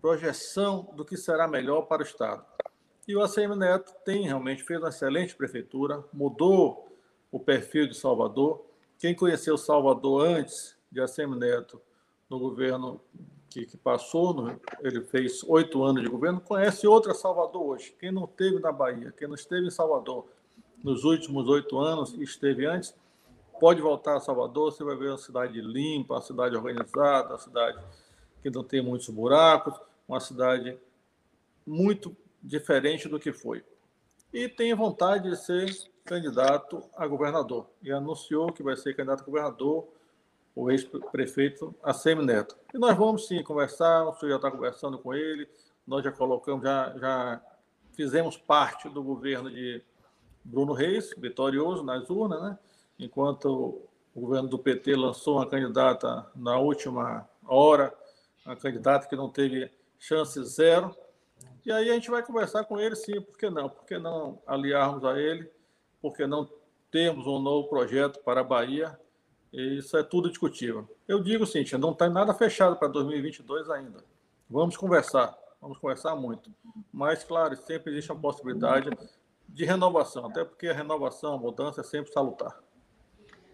[0.00, 2.44] projeção do que será melhor para o Estado.
[3.06, 6.90] E o ACM Neto tem realmente fez uma excelente prefeitura, mudou
[7.30, 8.64] o perfil de Salvador.
[8.98, 11.82] Quem conheceu Salvador antes de ACM Neto
[12.30, 13.00] no governo
[13.50, 17.94] que, que passou, no, ele fez oito anos de governo, conhece outra Salvador hoje.
[17.98, 20.26] Quem não esteve na Bahia, quem não esteve em Salvador
[20.82, 22.94] nos últimos oito anos e esteve antes,
[23.60, 27.78] pode voltar a Salvador, você vai ver uma cidade limpa, uma cidade organizada, uma cidade
[28.42, 29.74] que não tem muitos buracos,
[30.06, 30.78] uma cidade
[31.66, 33.64] muito diferente do que foi.
[34.32, 35.72] E tem vontade de ser
[36.04, 37.66] candidato a governador.
[37.82, 39.88] E anunciou que vai ser candidato a governador
[40.54, 42.56] o ex-prefeito Assemi Neto.
[42.72, 45.48] E nós vamos sim conversar, o senhor já está conversando com ele,
[45.86, 47.42] nós já colocamos, já, já
[47.92, 49.82] fizemos parte do governo de
[50.44, 52.58] Bruno Reis, vitorioso nas urnas, né?
[52.98, 53.82] enquanto
[54.14, 57.92] o governo do PT lançou uma candidata na última hora,
[58.46, 60.94] uma candidata que não teve chance zero.
[61.64, 63.68] E aí a gente vai conversar com ele, sim, por que não?
[63.68, 65.50] Por que não aliarmos a ele?
[66.00, 66.48] Por que não
[66.90, 68.98] temos um novo projeto para a Bahia?
[69.54, 70.88] Isso é tudo discutível.
[71.06, 74.04] Eu digo sim, não está nada fechado para 2022 ainda.
[74.50, 76.50] Vamos conversar, vamos conversar muito.
[76.92, 78.90] Mas, claro, sempre existe a possibilidade
[79.48, 82.58] de renovação, até porque a renovação, a mudança é sempre salutar.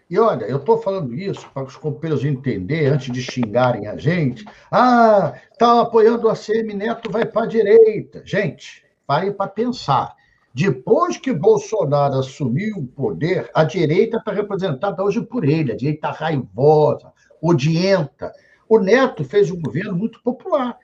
[0.09, 4.45] E olha, eu estou falando isso para os companheiros entenderem, antes de xingarem a gente.
[4.73, 8.23] Ah, está apoiando a CM Neto, vai para a direita.
[8.25, 10.17] Gente, parem para pensar.
[10.53, 16.11] Depois que Bolsonaro assumiu o poder, a direita está representada hoje por ele, a direita
[16.11, 18.33] raivosa, odienta.
[18.69, 20.77] O Neto fez um governo muito popular.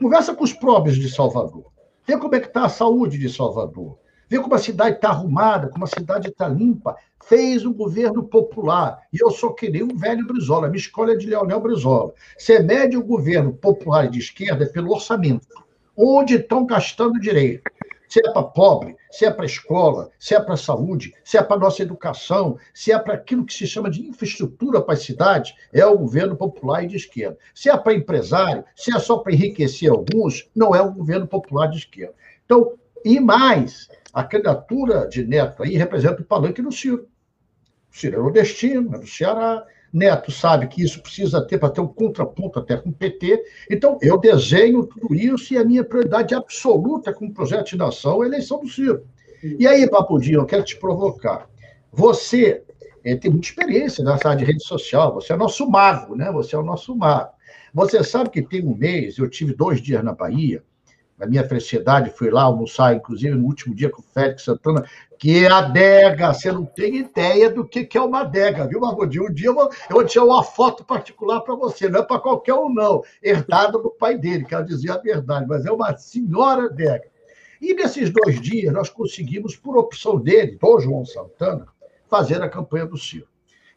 [0.00, 1.66] Conversa com os pobres de Salvador.
[2.04, 3.96] Vê como é que está a saúde de Salvador.
[4.28, 6.96] Vê como a cidade está arrumada, como a cidade está limpa.
[7.24, 8.98] Fez um governo popular.
[9.12, 10.68] E eu só queria um velho Brizola.
[10.68, 12.12] Minha escolha é de Leonel Brizola.
[12.36, 15.46] Você mede o governo popular de esquerda pelo orçamento.
[15.96, 17.62] Onde estão gastando direito?
[18.12, 21.58] Se é para pobre, se é para escola, se é para saúde, se é para
[21.58, 25.86] nossa educação, se é para aquilo que se chama de infraestrutura para as cidades, é
[25.86, 27.38] o governo popular e de esquerda.
[27.54, 31.68] Se é para empresário, se é só para enriquecer alguns, não é o governo popular
[31.68, 32.12] de esquerda.
[32.44, 37.08] Então, e mais, a candidatura de Neto aí representa o palanque do Ciro.
[37.90, 39.64] O Ciro é nordestino, é do Ceará.
[39.92, 43.42] Neto sabe que isso precisa ter para ter um contraponto até com o PT.
[43.70, 48.22] Então, eu desenho tudo isso e a minha prioridade absoluta com o projeto de nação
[48.22, 49.04] é a eleição do Ciro.
[49.42, 51.48] E aí, Papudinho, eu quero te provocar.
[51.92, 52.62] Você
[53.04, 56.30] é, tem muita experiência nessa área de rede social, você é nosso mago, né?
[56.32, 57.32] Você é o nosso mago.
[57.74, 60.62] Você sabe que tem um mês, eu tive dois dias na Bahia,
[61.20, 64.84] a minha felicidade, fui lá almoçar, inclusive, no último dia com o Félix Santana,
[65.18, 69.26] que é adega, você não tem ideia do que, é uma adega, viu, Margodinho?
[69.26, 72.72] Um dia eu vou, tirar uma foto particular para você, não é para qualquer um,
[72.72, 77.04] não, herdada do pai dele, quero dizer a verdade, mas é uma senhora adega.
[77.60, 81.68] E nesses dois dias, nós conseguimos, por opção dele, do João Santana,
[82.10, 83.28] fazer a campanha do Ciro.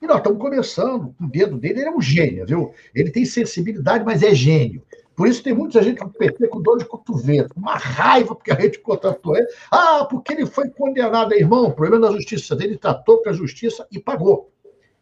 [0.01, 2.73] E nós estamos começando, o dedo dele, ele é um gênio, viu?
[2.93, 4.83] Ele tem sensibilidade, mas é gênio.
[5.16, 8.59] Por isso tem muita gente do PT com dor de cotovelo, uma raiva porque a
[8.59, 9.47] gente contratou ele.
[9.72, 11.68] Ah, porque ele foi condenado, irmão.
[11.68, 14.51] O problema da justiça dele tratou com a justiça e pagou.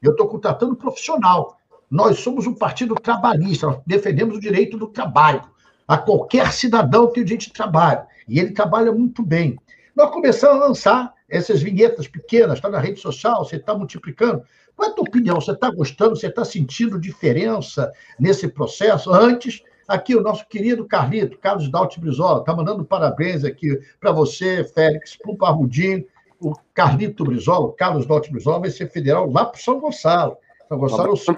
[0.02, 1.58] Eu estou contratando profissional.
[1.90, 5.42] Nós somos um partido trabalhista, nós defendemos o direito do trabalho.
[5.88, 8.04] A qualquer cidadão tem o direito de trabalho.
[8.28, 9.58] E ele trabalha muito bem.
[9.96, 14.44] Nós começamos a lançar essas vinhetas pequenas, está na rede social, você está multiplicando.
[14.76, 15.40] Qual é a tua opinião?
[15.40, 16.16] Você está gostando?
[16.16, 19.12] Você está sentindo diferença nesse processo?
[19.12, 19.62] Antes,
[19.94, 25.16] Aqui o nosso querido Carlito, Carlos Dalti Brizola, está mandando parabéns aqui para você, Félix,
[25.16, 26.04] para o Parrudinho,
[26.42, 30.36] o Carlito Brizola, o Carlos Dalti Brizola vai ser federal lá para São Gonçalo.
[30.68, 31.36] São Gonçalo é o São.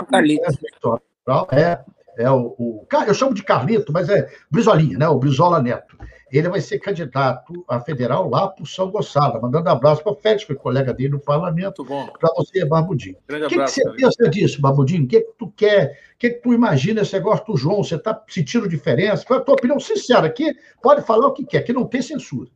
[1.52, 1.80] É,
[2.18, 5.10] é o, o, eu chamo de Carlito, mas é Brizolinha, né?
[5.10, 5.98] O Brizola Neto
[6.32, 9.42] ele vai ser candidato a federal lá para o São Gonçalo.
[9.42, 13.16] Mandando um abraço para o Félix, que é colega dele no parlamento, para você, Barbudinho.
[13.16, 15.06] O que, que, você pensa disso, Barbudinho?
[15.06, 16.00] O que, que tu quer?
[16.16, 17.84] O que, que tu imagina esse negócio do João?
[17.84, 19.26] Você está sentindo diferença?
[19.26, 20.52] Qual é a tua opinião sincera aqui?
[20.82, 22.50] Pode falar o que quer, que não tem censura.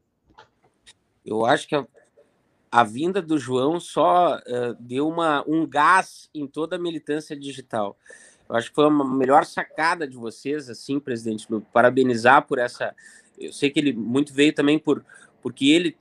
[1.23, 1.85] Eu acho que a,
[2.71, 7.95] a vinda do João só uh, deu uma, um gás em toda a militância digital.
[8.49, 12.95] Eu acho que foi a melhor sacada de vocês, assim, presidente, parabenizar por essa
[13.39, 15.03] eu sei que ele muito veio também por
[15.41, 15.95] porque ele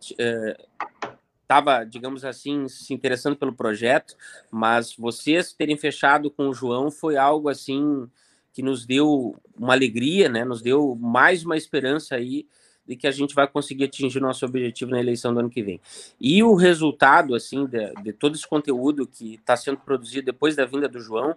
[1.40, 4.16] estava, uh, digamos assim, se interessando pelo projeto,
[4.50, 8.10] mas vocês terem fechado com o João foi algo assim
[8.52, 10.44] que nos deu uma alegria, né?
[10.44, 12.46] Nos deu mais uma esperança aí
[12.84, 15.80] de que a gente vai conseguir atingir nosso objetivo na eleição do ano que vem.
[16.18, 20.64] E o resultado, assim, de, de todo esse conteúdo que está sendo produzido depois da
[20.64, 21.36] vinda do João,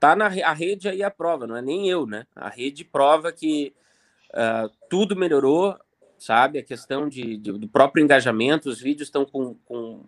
[0.00, 2.26] tá na a rede aí a prova, não é nem eu, né?
[2.34, 3.72] A rede prova que
[4.30, 5.78] Uh, tudo melhorou,
[6.18, 6.58] sabe?
[6.58, 10.04] A questão de, de, do próprio engajamento, os vídeos estão com, com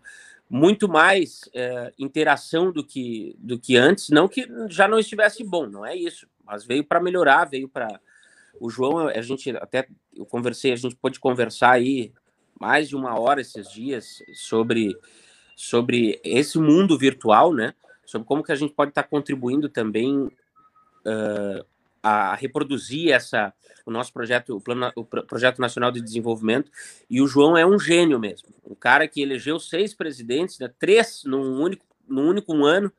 [0.48, 4.10] muito mais uh, interação do que, do que antes.
[4.10, 8.00] Não que já não estivesse bom, não é isso, mas veio para melhorar, veio para.
[8.60, 12.12] O João, a gente até eu conversei, a gente pôde conversar aí
[12.60, 14.94] mais de uma hora esses dias sobre,
[15.56, 17.72] sobre esse mundo virtual, né?
[18.04, 21.64] Sobre como que a gente pode estar tá contribuindo também uh,
[22.02, 23.52] a reproduzir essa
[23.84, 26.70] o nosso projeto, o, plano, o projeto nacional de desenvolvimento.
[27.08, 31.22] E o João é um gênio mesmo, um cara que elegeu seis presidentes, né, três
[31.24, 32.92] num único, num único ano,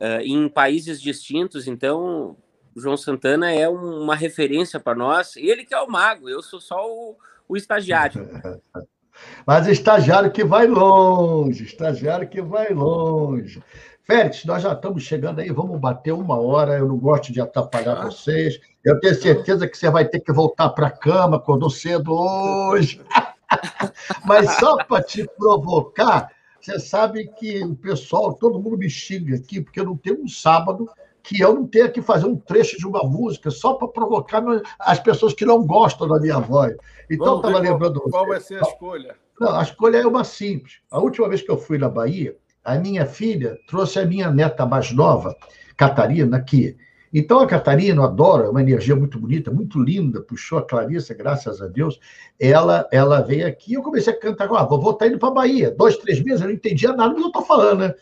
[0.00, 1.66] uh, em países distintos.
[1.66, 2.36] Então,
[2.74, 5.36] o João Santana é um, uma referência para nós.
[5.36, 7.16] Ele que é o mago, eu sou só o,
[7.48, 8.28] o estagiário.
[9.46, 13.62] Mas estagiário que vai longe, estagiário que vai longe.
[14.06, 16.78] Félix, nós já estamos chegando aí, vamos bater uma hora.
[16.78, 18.04] Eu não gosto de atrapalhar ah.
[18.04, 18.60] vocês.
[18.84, 23.00] Eu tenho certeza que você vai ter que voltar para a cama, acordou cedo hoje.
[24.24, 26.30] Mas só para te provocar,
[26.60, 30.28] você sabe que o pessoal, todo mundo me xinga aqui, porque eu não tenho um
[30.28, 30.88] sábado
[31.20, 34.40] que eu não tenha que fazer um trecho de uma música só para provocar
[34.78, 36.76] as pessoas que não gostam da minha voz.
[37.10, 38.00] Então, estava lembrando.
[38.02, 39.16] Qual, qual vai ser a escolha?
[39.40, 40.74] Não, a escolha é uma simples.
[40.88, 42.36] A última vez que eu fui na Bahia,
[42.66, 45.36] a minha filha trouxe a minha neta mais nova,
[45.76, 46.76] Catarina, aqui.
[47.14, 51.14] Então a Catarina, eu adoro, é uma energia muito bonita, muito linda, puxou a Clarissa,
[51.14, 52.00] graças a Deus.
[52.40, 55.70] Ela ela veio aqui, eu comecei a cantar, ah, vou estar indo para Bahia.
[55.70, 57.94] Dois, três meses, eu não entendia nada do que eu estou falando, né?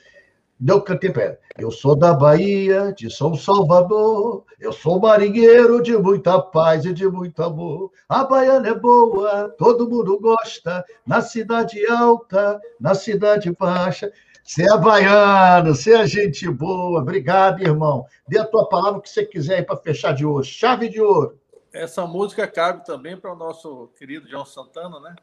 [0.67, 1.39] Eu cantei para ela.
[1.59, 4.45] Eu sou da Bahia, de São Salvador.
[4.59, 7.91] Eu sou marinheiro de muita paz e de muito amor.
[8.09, 10.85] A baiana é boa, todo mundo gosta.
[11.07, 14.11] Na cidade alta, na cidade baixa.
[14.45, 17.01] Você é baiano, você é gente boa.
[17.01, 18.05] Obrigado, irmão.
[18.29, 20.51] Dê a tua palavra que você quiser aí para fechar de hoje.
[20.51, 21.39] Chave de ouro.
[21.73, 25.17] Essa música cabe também para o nosso querido João Santana, né?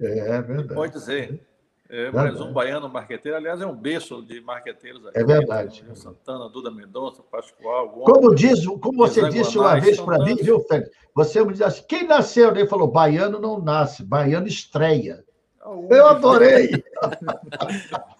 [0.00, 0.74] É verdade.
[0.74, 1.44] Pode dizer.
[1.90, 5.18] É mais um baiano marqueteiro, aliás, é um berço de marqueteiros aqui.
[5.18, 5.82] É verdade.
[5.82, 5.94] Né?
[5.94, 7.88] Santana, Duda Mendonça, Pascoal.
[7.88, 10.90] Gomes, como, diz, como você disse uma vez para mim, viu, Félix?
[11.14, 12.50] Você me disse assim: quem nasceu?
[12.50, 15.24] Ele falou: baiano não nasce, baiano estreia.
[15.90, 16.70] É Eu adorei!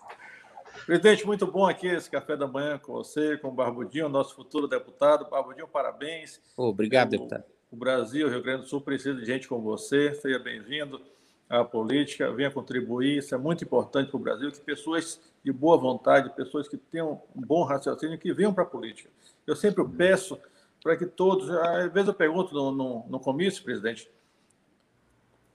[0.89, 4.67] Presidente, muito bom aqui esse café da manhã com você, com o Barbudinho, nosso futuro
[4.67, 5.29] deputado.
[5.29, 6.41] Barbudinho, parabéns.
[6.57, 7.45] Obrigado, o, deputado.
[7.71, 10.15] O Brasil, o Rio Grande do Sul precisa de gente como você.
[10.15, 10.99] Seja bem-vindo
[11.47, 13.19] à política, venha contribuir.
[13.19, 17.21] Isso é muito importante para o Brasil, que pessoas de boa vontade, pessoas que tenham
[17.37, 19.11] um bom raciocínio, que venham para a política.
[19.47, 20.39] Eu sempre peço
[20.83, 24.11] para que todos, às vezes eu pergunto no, no, no comício, presidente,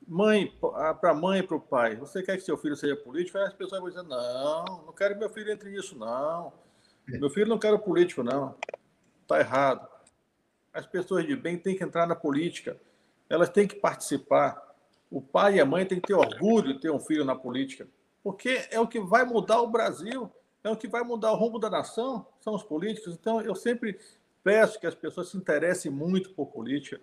[0.07, 0.53] mãe,
[0.99, 3.37] para a mãe e para o pai, você quer que seu filho seja político?
[3.37, 6.53] Aí as pessoas vão dizer, não, não quero que meu filho entre nisso, não.
[7.07, 8.55] Meu filho não quer político, não.
[9.21, 9.87] Está errado.
[10.73, 12.79] As pessoas de bem têm que entrar na política.
[13.29, 14.75] Elas têm que participar.
[15.11, 17.87] O pai e a mãe têm que ter orgulho de ter um filho na política.
[18.23, 20.31] Porque é o que vai mudar o Brasil.
[20.63, 23.13] É o que vai mudar o rumo da nação, são os políticos.
[23.13, 23.99] Então, eu sempre
[24.43, 27.01] peço que as pessoas se interessem muito por política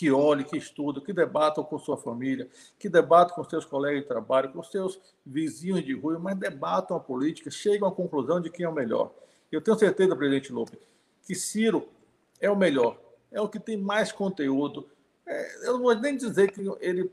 [0.00, 2.48] que olhem, que estudem, que debatam com sua família,
[2.78, 7.00] que debatam com seus colegas de trabalho, com seus vizinhos de rua, mas debatam a
[7.00, 9.12] política, chegam à conclusão de quem é o melhor.
[9.52, 10.78] Eu tenho certeza, presidente Lopes,
[11.26, 11.86] que Ciro
[12.40, 12.98] é o melhor,
[13.30, 14.88] é o que tem mais conteúdo.
[15.26, 17.12] É, eu não vou nem dizer que ele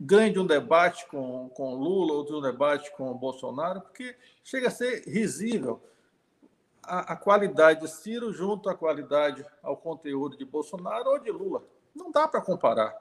[0.00, 4.68] ganhe de um debate com, com Lula ou de um debate com Bolsonaro, porque chega
[4.68, 5.82] a ser risível
[6.82, 11.62] a, a qualidade de Ciro junto à qualidade ao conteúdo de Bolsonaro ou de Lula.
[11.94, 12.96] Não dá para comparar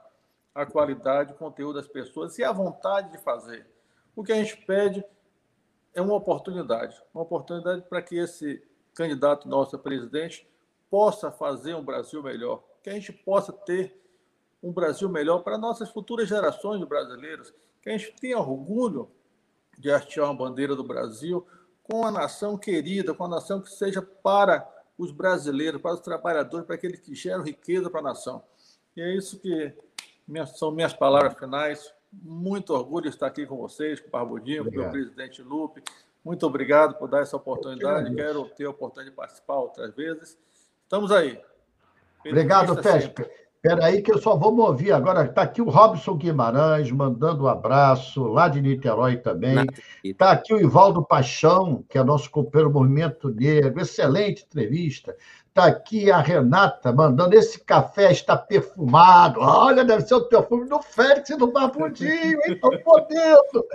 [0.54, 3.66] a qualidade, o conteúdo das pessoas e a vontade de fazer.
[4.16, 5.04] O que a gente pede
[5.94, 8.62] é uma oportunidade, uma oportunidade para que esse
[8.94, 10.48] candidato nosso a presidente
[10.90, 13.98] possa fazer um Brasil melhor, que a gente possa ter
[14.62, 19.10] um Brasil melhor para nossas futuras gerações de brasileiros, que a gente tenha orgulho
[19.78, 21.48] de hastear uma bandeira do Brasil
[21.84, 26.66] com a nação querida, com a nação que seja para os brasileiros, para os trabalhadores,
[26.66, 28.44] para aqueles que geram riqueza para a nação.
[28.96, 29.74] E é isso que
[30.28, 31.94] minhas, são minhas palavras finais.
[32.12, 35.82] Muito orgulho de estar aqui com vocês, com o Barbudinho, com o presidente Lupe.
[36.24, 38.14] Muito obrigado por dar essa oportunidade.
[38.14, 40.38] Quero ter a oportunidade de participar outras vezes.
[40.84, 41.40] Estamos aí.
[42.26, 43.32] Obrigado, Fesper.
[43.64, 45.24] Espera aí que eu só vou mover agora.
[45.24, 49.68] Está aqui o Robson Guimarães mandando um abraço, lá de Niterói também.
[50.04, 53.80] Está aqui o Ivaldo Paixão, que é nosso companheiro do Movimento Negro.
[53.80, 55.16] Excelente entrevista.
[55.52, 59.42] Está aqui a Renata mandando esse café está perfumado.
[59.42, 62.54] Olha, deve ser o perfume do Félix e do Barbudinho, hein?
[62.54, 63.66] Estão podendo.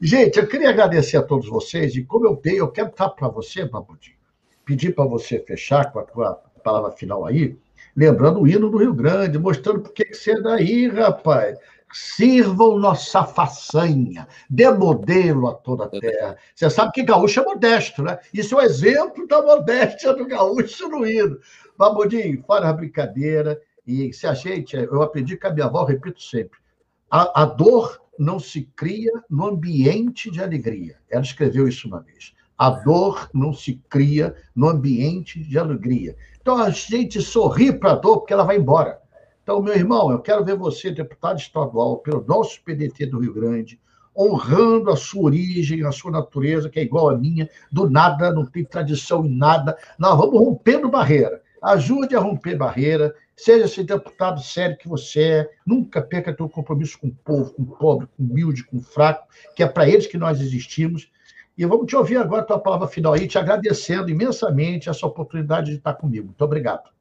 [0.00, 3.28] Gente, eu queria agradecer a todos vocês e como eu dei, eu quero estar para
[3.28, 4.16] você, Barbudinho,
[4.64, 7.56] pedir para você fechar com a tua palavra final aí,
[7.96, 11.56] lembrando o hino do Rio Grande, mostrando por que você é daí, rapaz
[11.92, 16.36] sirvam nossa façanha, dê modelo a toda a terra.
[16.54, 18.18] Você sabe que gaúcho é modesto, né?
[18.32, 21.38] Isso é o um exemplo da modéstia do gaúcho no hino.
[21.76, 26.22] Babudinho, fora a brincadeira, e se a gente, eu aprendi com a minha avó, repito
[26.22, 26.58] sempre,
[27.10, 30.98] a, a dor não se cria no ambiente de alegria.
[31.10, 32.34] Ela escreveu isso uma vez.
[32.56, 36.14] A dor não se cria no ambiente de alegria.
[36.40, 38.99] Então a gente sorri para a dor porque ela vai embora.
[39.50, 43.80] Então, meu irmão, eu quero ver você, deputado estadual, pelo nosso PDT do Rio Grande,
[44.16, 48.46] honrando a sua origem, a sua natureza, que é igual à minha, do nada, não
[48.46, 49.76] tem tradição em nada.
[49.98, 51.42] Nós vamos rompendo barreira.
[51.60, 57.00] Ajude a romper barreira, seja esse deputado sério que você é, nunca perca teu compromisso
[57.00, 59.26] com o povo, com o pobre, com o humilde, com o fraco,
[59.56, 61.10] que é para eles que nós existimos.
[61.58, 65.72] E vamos te ouvir agora a tua palavra final aí, te agradecendo imensamente essa oportunidade
[65.72, 66.26] de estar comigo.
[66.26, 66.99] Muito obrigado.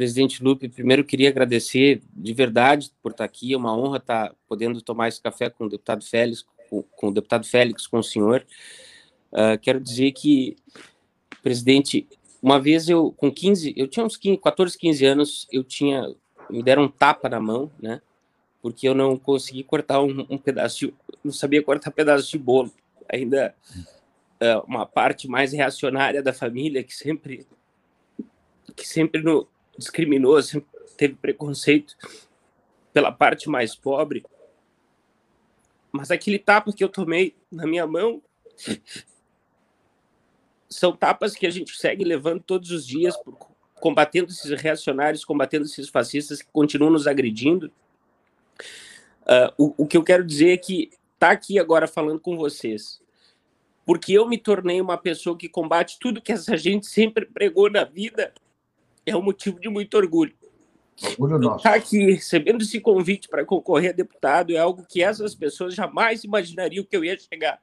[0.00, 3.52] Presidente Lupe, primeiro queria agradecer de verdade por estar aqui.
[3.52, 7.12] É uma honra estar podendo tomar esse café com o deputado Félix, com, com o
[7.12, 8.46] deputado Félix, com o senhor.
[9.30, 10.56] Uh, quero dizer que,
[11.42, 12.08] presidente,
[12.42, 16.16] uma vez eu, com 15, eu tinha uns 15, 14, 15 anos, eu tinha,
[16.48, 18.00] me deram um tapa na mão, né?
[18.62, 22.72] Porque eu não consegui cortar um, um pedaço, de, não sabia cortar pedaço de bolo.
[23.06, 23.54] Ainda
[24.40, 27.46] uh, uma parte mais reacionária da família que sempre
[28.74, 29.46] que sempre no,
[29.80, 31.96] discriminou, sempre teve preconceito
[32.92, 34.24] pela parte mais pobre.
[35.90, 38.22] Mas aquele tapa que eu tomei na minha mão
[40.68, 43.16] são tapas que a gente segue levando todos os dias,
[43.80, 47.72] combatendo esses reacionários, combatendo esses fascistas que continuam nos agredindo.
[49.22, 53.00] Uh, o, o que eu quero dizer é que tá aqui agora falando com vocês,
[53.84, 57.84] porque eu me tornei uma pessoa que combate tudo que essa gente sempre pregou na
[57.84, 58.32] vida,
[59.10, 60.34] é um motivo de muito orgulho.
[61.02, 61.58] Orgulho nosso.
[61.58, 65.74] Estar tá aqui recebendo esse convite para concorrer a deputado é algo que essas pessoas
[65.74, 67.60] jamais imaginariam que eu ia chegar.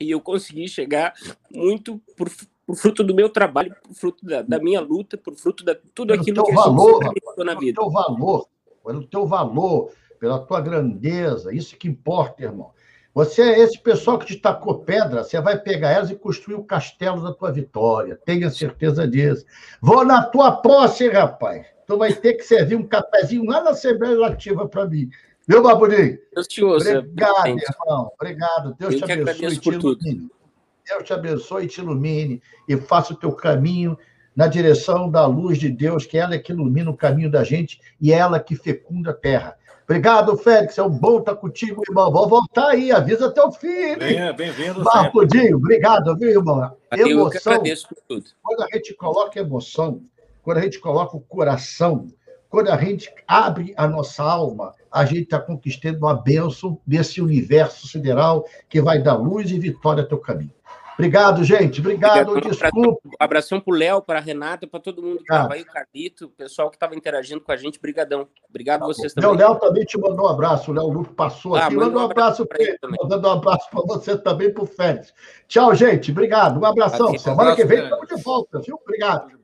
[0.00, 1.14] E eu consegui chegar
[1.50, 2.30] muito por,
[2.66, 6.12] por fruto do meu trabalho, por fruto da, da minha luta, por fruto de tudo
[6.12, 7.80] aquilo que valor, a gente na vida.
[7.80, 8.48] Pelo teu valor,
[8.84, 12.72] pelo teu valor, pela tua grandeza, isso que importa, irmão.
[13.14, 16.64] Você é esse pessoal que te tacou pedra, você vai pegar elas e construir o
[16.64, 18.18] castelo da tua vitória.
[18.24, 19.46] Tenha certeza disso.
[19.80, 21.64] Vou na tua posse, rapaz.
[21.86, 25.08] Tu vai ter que servir um cafezinho lá na Assembleia Legislativa para mim.
[25.46, 26.18] Viu, Baburinho?
[26.34, 26.98] Deus te ouça.
[26.98, 28.10] Obrigado, irmão.
[28.18, 28.74] Obrigado.
[28.78, 30.30] Deus Eu te abençoe e te ilumine.
[30.88, 33.96] Deus te abençoe e te ilumine e faça o teu caminho
[34.34, 37.44] na direção da luz de Deus, que é ela é que ilumina o caminho da
[37.44, 39.56] gente e é ela que fecunda a terra.
[39.84, 40.78] Obrigado, Félix.
[40.78, 42.10] É um bom estar contigo, irmão.
[42.10, 43.98] Vou voltar aí, avisa teu filho.
[44.34, 44.82] Bem-vindo.
[44.82, 46.74] Barbudinho, obrigado, viu, irmão?
[46.92, 47.62] Eu emoção.
[48.42, 50.00] Quando a gente coloca emoção,
[50.42, 52.06] quando a gente coloca o coração,
[52.48, 57.86] quando a gente abre a nossa alma, a gente está conquistando uma bênção desse universo
[57.86, 60.52] sideral que vai dar luz e vitória ao teu caminho.
[60.94, 61.80] Obrigado, gente.
[61.80, 62.30] Obrigado.
[62.30, 63.00] Obrigado desculpa.
[63.04, 65.66] Um abração para o Léo, para a Renata, para todo mundo que estava aí, o
[65.66, 67.80] Carlito, o pessoal que estava interagindo com a gente.
[67.80, 68.28] Brigadão.
[68.48, 69.30] Obrigado a vocês também.
[69.30, 70.70] O Léo também te mandou um abraço.
[70.70, 71.76] O Léo Luco passou ah, aqui.
[71.76, 72.78] Manda um abraço para ele.
[73.02, 75.12] Mandando um abraço para você também, para o Félix.
[75.48, 76.10] Tchau, gente.
[76.12, 76.60] Obrigado.
[76.60, 77.16] Um abração.
[77.18, 78.78] Semana que vem estamos de volta, viu?
[78.82, 79.43] Obrigado.